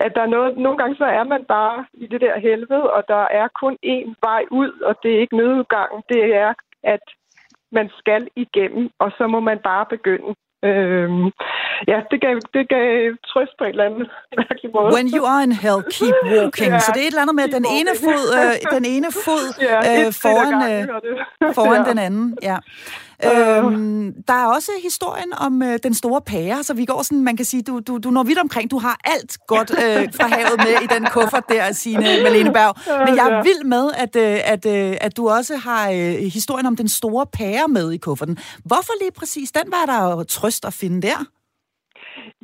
[0.00, 3.02] at der er noget, nogle gange så er man bare i det der helvede, og
[3.08, 7.04] der er kun én vej ud, og det er ikke nødudgangen, det er, at
[7.72, 10.34] man skal igennem, og så må man bare begynde.
[10.64, 11.24] Øhm,
[11.90, 12.88] ja, det gav, det gav
[13.30, 14.06] trøst på en eller anden
[14.36, 14.94] mærkelig måde.
[14.96, 16.72] When you are in hell, keep walking.
[16.72, 19.44] ja, så det er et eller andet med den ene fod, øh, den ene fod
[19.60, 20.82] ja, øh, foran, øh,
[21.58, 21.90] foran ja.
[21.90, 22.38] den anden.
[22.42, 22.58] Ja.
[23.24, 27.36] Øhm, der er også historien om øh, den store pære, så vi går sådan, man
[27.36, 30.56] kan sige, du, du, du når vidt omkring, du har alt godt øh, fra havet
[30.58, 32.74] med i den kuffert der, Signe Malene Berg.
[33.06, 36.66] Men jeg er vild med, at, øh, at, øh, at du også har øh, historien
[36.66, 38.38] om den store pære med i kufferten.
[38.64, 41.18] Hvorfor lige præcis den var der jo trøst at finde der?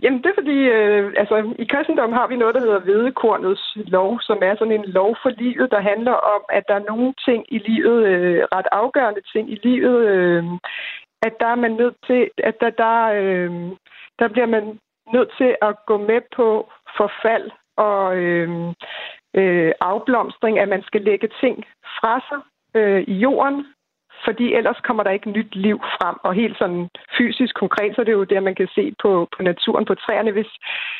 [0.02, 3.64] Jamen, det er fordi, øh, altså, i kristendom har vi noget, der hedder vedekornets
[3.96, 7.14] lov, som er sådan en lov for livet, der handler om, at der er nogle
[7.26, 10.44] ting i livet, øh, ret afgørende ting i livet, øh,
[11.26, 13.50] at der er man nødt til, at der, der, øh,
[14.18, 14.64] der bliver man
[15.14, 16.48] nødt til at gå med på
[16.96, 18.48] forfald og øh,
[19.38, 21.56] øh, afblomstring, at man skal lægge ting
[21.98, 22.40] fra sig
[22.78, 23.66] øh, i jorden,
[24.24, 26.16] fordi ellers kommer der ikke nyt liv frem.
[26.22, 29.42] Og helt sådan fysisk konkret, så er det jo det, man kan se på, på
[29.42, 30.32] naturen, på træerne.
[30.32, 30.50] Hvis,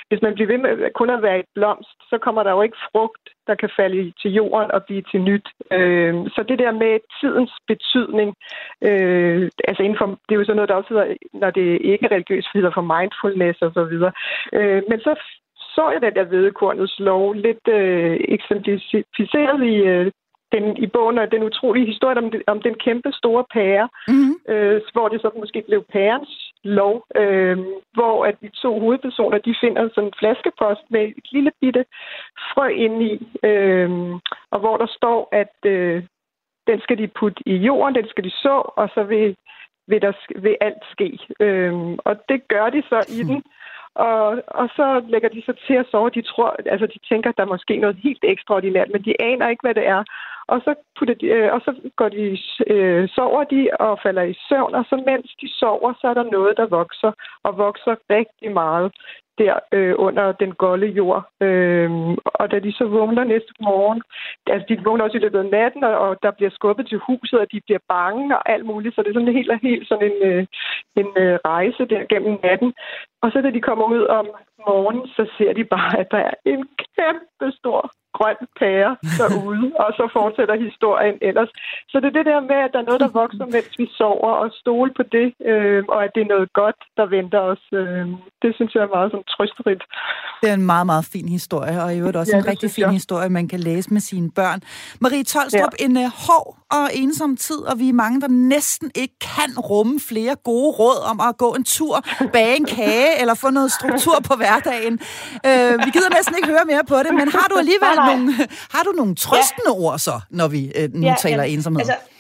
[0.09, 2.77] hvis man bliver ved med kun at være et blomst, så kommer der jo ikke
[2.93, 5.49] frugt, der kan falde til jorden og blive til nyt.
[5.73, 8.35] Øh, så det der med tidens betydning,
[8.89, 12.07] øh, altså inden for, det er jo sådan noget, der også hedder, når det ikke
[12.07, 14.13] er religiøst, hedder for mindfulness og så videre.
[14.53, 15.15] Øh, men så
[15.75, 20.11] så jeg den der vedekornets lov lidt øh, eksemplificeret i øh,
[20.55, 24.35] den, i bogen er den utrolige historie om, om den kæmpe store pære, mm-hmm.
[24.53, 27.59] øh, hvor det så måske blev pærens lov, øh,
[27.97, 31.85] hvor at de to hovedpersoner, de finder sådan en flaskepost med et lille bitte
[32.51, 33.15] frø ind i,
[33.49, 33.91] øh,
[34.51, 36.03] og hvor der står, at øh,
[36.67, 39.37] den skal de putte i jorden, den skal de så, og så vil,
[39.87, 41.19] vil, der, vil alt ske.
[41.41, 43.43] Øh, og det gør de så i den.
[43.95, 46.11] Og, og så lægger de sig til at sove.
[46.11, 49.49] De tror, altså de tænker, at der er måske noget helt ekstraordinært, men de aner
[49.49, 50.05] ikke, hvad det er.
[50.47, 54.35] Og så, putter de, øh, og så går de, øh, sover de og falder i
[54.49, 58.53] søvn, og så mens de sover, så er der noget, der vokser, og vokser rigtig
[58.53, 58.93] meget
[59.39, 61.23] der øh, under den golde jord.
[61.41, 61.91] Øh,
[62.25, 64.03] og da de så vågner næste morgen,
[64.47, 67.41] altså de vågner også i løbet af natten, og, og der bliver skubbet til huset,
[67.41, 70.19] og de bliver bange og alt muligt, så det er sådan helt, helt sådan en,
[70.31, 70.47] øh,
[70.97, 72.75] en øh, rejse der gennem natten.
[73.23, 74.27] Og så da de kommer ud om
[74.67, 79.91] morgenen, så ser de bare, at der er en kæmpe stor grøn pære derude, og
[79.99, 81.51] så fortsætter historien ellers.
[81.91, 84.33] Så det er det der med, at der er noget, der vokser, mens vi sover,
[84.43, 87.63] og stole på det, øh, og at det er noget godt, der venter os.
[87.81, 88.07] Øh,
[88.43, 89.85] det synes jeg er meget sådan trøsterigt.
[90.43, 92.89] Det er en meget, meget fin historie, og i øvrigt også ja, en rigtig fin
[92.89, 92.99] jeg.
[93.01, 94.61] historie, man kan læse med sine børn.
[95.05, 95.85] Marie Tolstrup, ja.
[95.85, 100.01] en uh, hård og ensom tid, og vi er mange, der næsten ikke kan rumme
[100.01, 104.21] flere gode råd om at gå en tur, bage en kage, eller få noget struktur
[104.25, 104.93] på hverdagen.
[104.93, 108.35] Uh, vi gider næsten ikke høre mere på det, men har du alligevel nogle,
[108.75, 109.73] har du nogle trøstende ja.
[109.73, 111.81] ord så, når vi øh, nu ja, taler jamen, ensomhed?
[111.81, 112.14] Altså,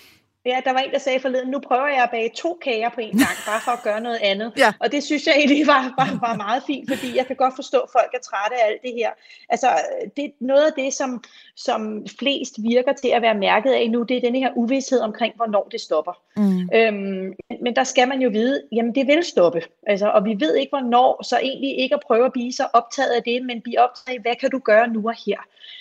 [0.46, 3.00] Ja, der var en, der sagde forleden, nu prøver jeg at bage to kager på
[3.00, 4.52] en gang, bare for at gøre noget andet.
[4.58, 4.72] ja.
[4.80, 7.78] Og det synes jeg egentlig var, var, var meget fint, fordi jeg kan godt forstå,
[7.78, 9.10] at folk er trætte af alt det her.
[9.48, 9.68] Altså,
[10.16, 11.24] det noget af det, som,
[11.56, 15.34] som flest virker til at være mærket af nu, det er den her uvidshed omkring,
[15.36, 16.12] hvornår det stopper.
[16.36, 16.68] Mm.
[16.74, 19.62] Øhm, men der skal man jo vide, jamen det vil stoppe.
[19.86, 23.10] Altså, og vi ved ikke, hvornår, så egentlig ikke at prøve at blive så optaget
[23.10, 25.38] af det, men blive optaget af, hvad kan du gøre nu og her?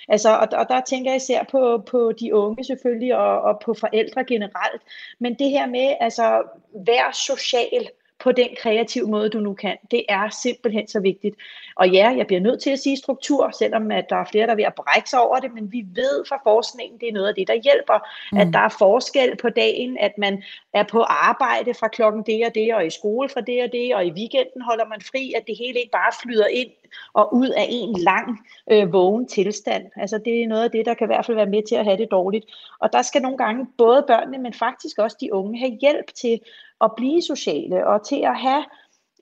[0.08, 3.74] Altså, og, og der tænker jeg især på, på de unge selvfølgelig, og, og på
[3.74, 4.82] forældre generelt.
[5.20, 6.44] Men det her med, altså,
[6.86, 7.90] vær social
[8.24, 9.78] på den kreative måde, du nu kan.
[9.92, 11.36] Det er simpelthen så vigtigt.
[11.76, 14.52] Og ja, jeg bliver nødt til at sige struktur, selvom at der er flere, der
[14.52, 17.28] er ved at brække sig over det, men vi ved fra forskningen, det er noget
[17.28, 18.38] af det, der hjælper, mm.
[18.38, 20.44] at der er forskel på dagen, at man
[20.74, 23.96] er på arbejde fra klokken det og det, og i skole fra det og det,
[23.96, 26.70] og i weekenden holder man fri, at det hele ikke bare flyder ind
[27.14, 28.40] og ud af en lang
[28.72, 29.84] øh, vågen tilstand.
[29.96, 31.86] Altså det er noget af det, der kan i hvert fald være med til at
[31.86, 32.46] have det dårligt.
[32.80, 36.40] Og der skal nogle gange både børnene, men faktisk også de unge have hjælp til
[36.84, 38.64] at blive sociale og til at have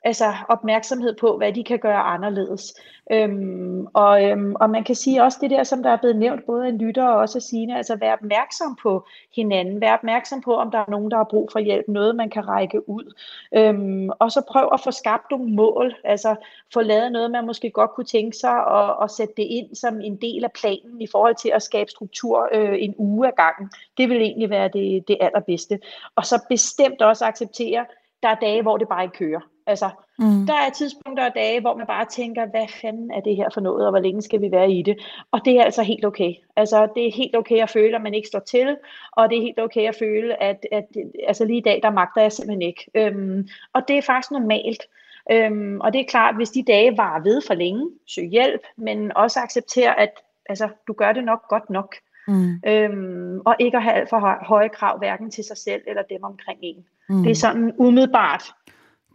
[0.03, 2.73] altså opmærksomhed på, hvad de kan gøre anderledes.
[3.11, 6.45] Øhm, og, øhm, og man kan sige også det der, som der er blevet nævnt,
[6.45, 10.55] både af lytter og også af sine, altså være opmærksom på hinanden, være opmærksom på,
[10.55, 13.13] om der er nogen, der har brug for hjælp, noget man kan række ud.
[13.55, 16.35] Øhm, og så prøv at få skabt nogle mål, altså
[16.73, 20.01] få lavet noget, man måske godt kunne tænke sig, og, og sætte det ind som
[20.01, 23.71] en del af planen i forhold til at skabe struktur øh, en uge ad gangen.
[23.97, 25.79] Det vil egentlig være det, det allerbedste.
[26.15, 27.85] Og så bestemt også acceptere,
[28.23, 29.50] der er dage, hvor det bare ikke kører.
[29.67, 29.89] Altså,
[30.19, 30.45] mm.
[30.45, 33.61] der er tidspunkter og dage, hvor man bare tænker, hvad fanden er det her for
[33.61, 34.97] noget, og hvor længe skal vi være i det?
[35.31, 36.33] Og det er altså helt okay.
[36.55, 38.77] Altså, det er helt okay at føle, at man ikke står til,
[39.11, 40.87] og det er helt okay at føle, at, at
[41.27, 42.85] altså lige i dag, der magter jeg simpelthen ikke.
[42.95, 44.83] Øhm, og det er faktisk normalt.
[45.31, 49.17] Øhm, og det er klart, hvis de dage varer ved for længe, søg hjælp, men
[49.17, 50.11] også acceptere, at
[50.49, 51.95] altså, du gør det nok godt nok.
[52.27, 52.61] Mm.
[52.67, 56.23] Øhm, og ikke at have alt for høje krav, hverken til sig selv eller dem
[56.23, 56.85] omkring en.
[57.09, 57.23] Mm.
[57.23, 58.43] Det er sådan umiddelbart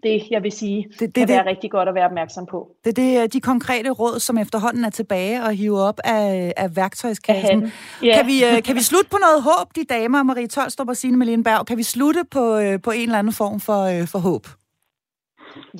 [0.02, 2.70] det, jeg vil sige, det, det, kan det, være rigtig godt at være opmærksom på.
[2.84, 6.76] Det er det, de konkrete råd, som efterhånden er tilbage og hive op af, af
[6.76, 7.72] værktøjskassen.
[8.02, 8.16] Ja.
[8.16, 11.16] Kan, vi, øh, kan vi slutte på noget håb, de damer, Marie Tolstrup og Signe
[11.16, 11.66] Melene Berg?
[11.66, 14.46] Kan vi slutte på, øh, på en eller anden form for, øh, for håb?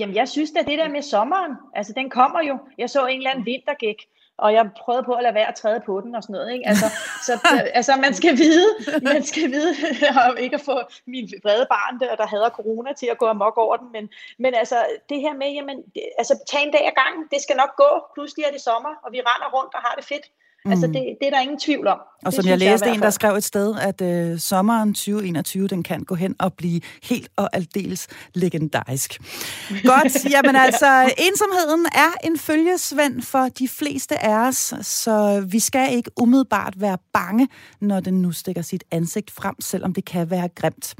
[0.00, 2.58] Jamen, jeg synes at det der med sommeren, altså den kommer jo.
[2.78, 3.96] Jeg så en eller anden vintergæk,
[4.38, 6.52] og jeg prøvede på at lade være at træde på den og sådan noget.
[6.52, 6.68] Ikke?
[6.68, 6.86] Altså,
[7.26, 7.32] så,
[7.78, 8.68] altså man skal vide,
[9.02, 9.74] man skal vide,
[10.26, 13.56] og ikke at få min vrede barn der, der hader corona til at gå amok
[13.56, 14.08] over den, men,
[14.38, 14.76] men altså
[15.08, 17.90] det her med, jamen, det, altså tag en dag ad gangen, det skal nok gå,
[18.14, 20.26] pludselig er det sommer, og vi render rundt og har det fedt.
[20.66, 20.72] Mm.
[20.72, 21.98] Altså, det, det er der ingen tvivl om.
[22.24, 25.82] Og som jeg læste jeg en, der skrev et sted, at øh, sommeren 2021, den
[25.82, 29.18] kan gå hen og blive helt og aldeles legendarisk.
[29.92, 35.94] Godt, jamen altså, ensomheden er en følgesvend for de fleste af os, så vi skal
[35.94, 37.48] ikke umiddelbart være bange,
[37.80, 40.94] når den nu stikker sit ansigt frem, selvom det kan være grimt.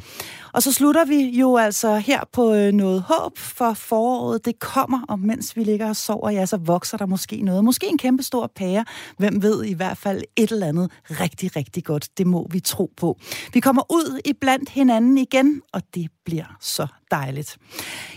[0.52, 5.00] Og så slutter vi jo altså her på øh, noget håb, for foråret det kommer,
[5.08, 7.64] og mens vi ligger og sover, ja, så vokser der måske noget.
[7.64, 8.84] Måske en kæmpe stor pære,
[9.18, 12.09] hvem ved, ved i hvert fald et eller andet rigtig, rigtig godt.
[12.18, 13.18] Det må vi tro på.
[13.52, 17.59] Vi kommer ud i blandt hinanden igen, og det bliver så dejligt.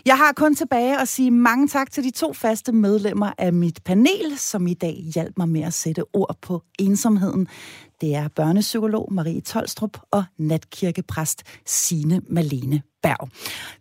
[0.06, 3.84] Jeg har kun tilbage at sige mange tak til de to faste medlemmer af mit
[3.84, 7.48] panel, som i dag hjalp mig med at sætte ord på ensomheden.
[8.02, 13.30] Det er børnepsykolog Marie Tolstrup og natkirkepræst Sine Malene Berg.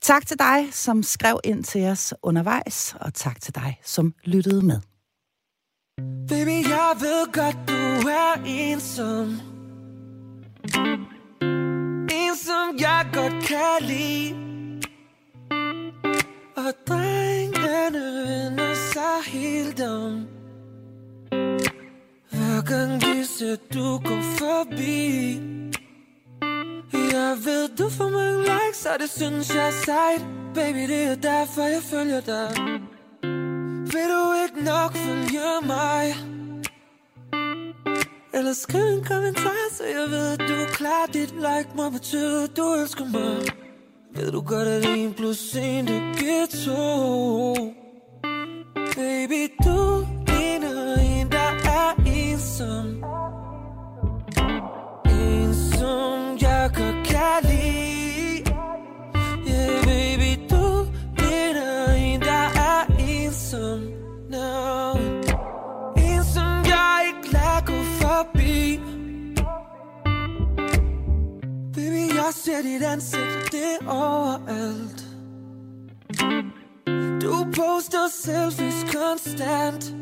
[0.00, 4.62] Tak til dig, som skrev ind til os undervejs, og tak til dig, som lyttede
[4.62, 4.80] med.
[6.28, 9.28] Baby, jeg ved godt, du er ensom.
[12.10, 14.34] En, som jeg godt kan lide.
[16.56, 20.26] Og drengene vender sig helt om.
[22.30, 25.40] Hver gang de ser, du går forbi.
[26.92, 30.26] Jeg ved, du får mange likes, og det synes jeg er sejt.
[30.54, 32.78] Baby, det er derfor, jeg følger dig
[33.92, 36.14] vil du ikke nok følge mig?
[38.34, 41.06] Eller skriv en kommentar, så jeg ved, at du er klar.
[41.12, 43.46] Dit like må betyde, at du elsker mig.
[44.14, 47.54] Ved du godt, at en plus en, det giver to?
[48.96, 52.86] Baby, du ligner en, der er ensom.
[55.04, 57.87] Ensom, jeg godt kan lide
[63.48, 63.80] ensom
[64.28, 64.96] now
[65.96, 68.80] En som jeg ikke lader gå forbi.
[71.74, 75.04] Baby, jeg ser dit ansigt, det er overalt.
[77.22, 79.94] Du poster selfies konstant.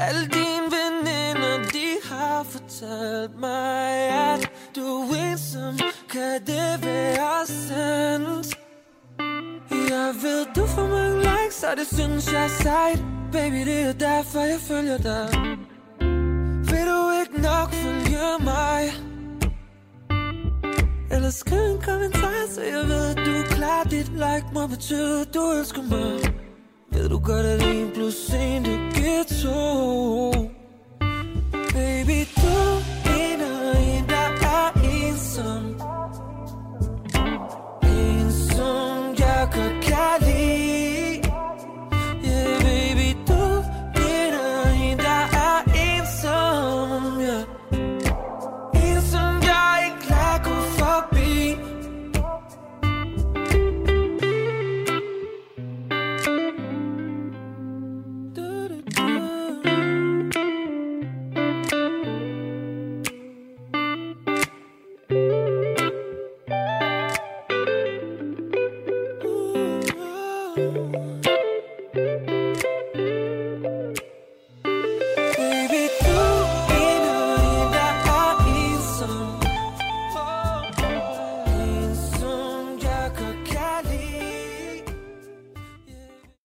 [0.00, 5.78] Alle dine veninder, de har fortalt mig, at du er ensom.
[6.08, 8.59] Kan det være sandt?
[10.00, 13.00] Jeg ved, du får mange likes, og det synes jeg er sejt.
[13.32, 15.28] Baby, det er derfor jeg følger dig.
[16.70, 18.80] Vil du ikke nok følge mig?
[21.14, 24.46] Eller skriv en kommentar, så jeg ved, at du er klar Dit like.
[24.54, 26.34] Må betyde, at du elsker mig.
[26.92, 30.59] Ved du godt, at en plus en, det giver to?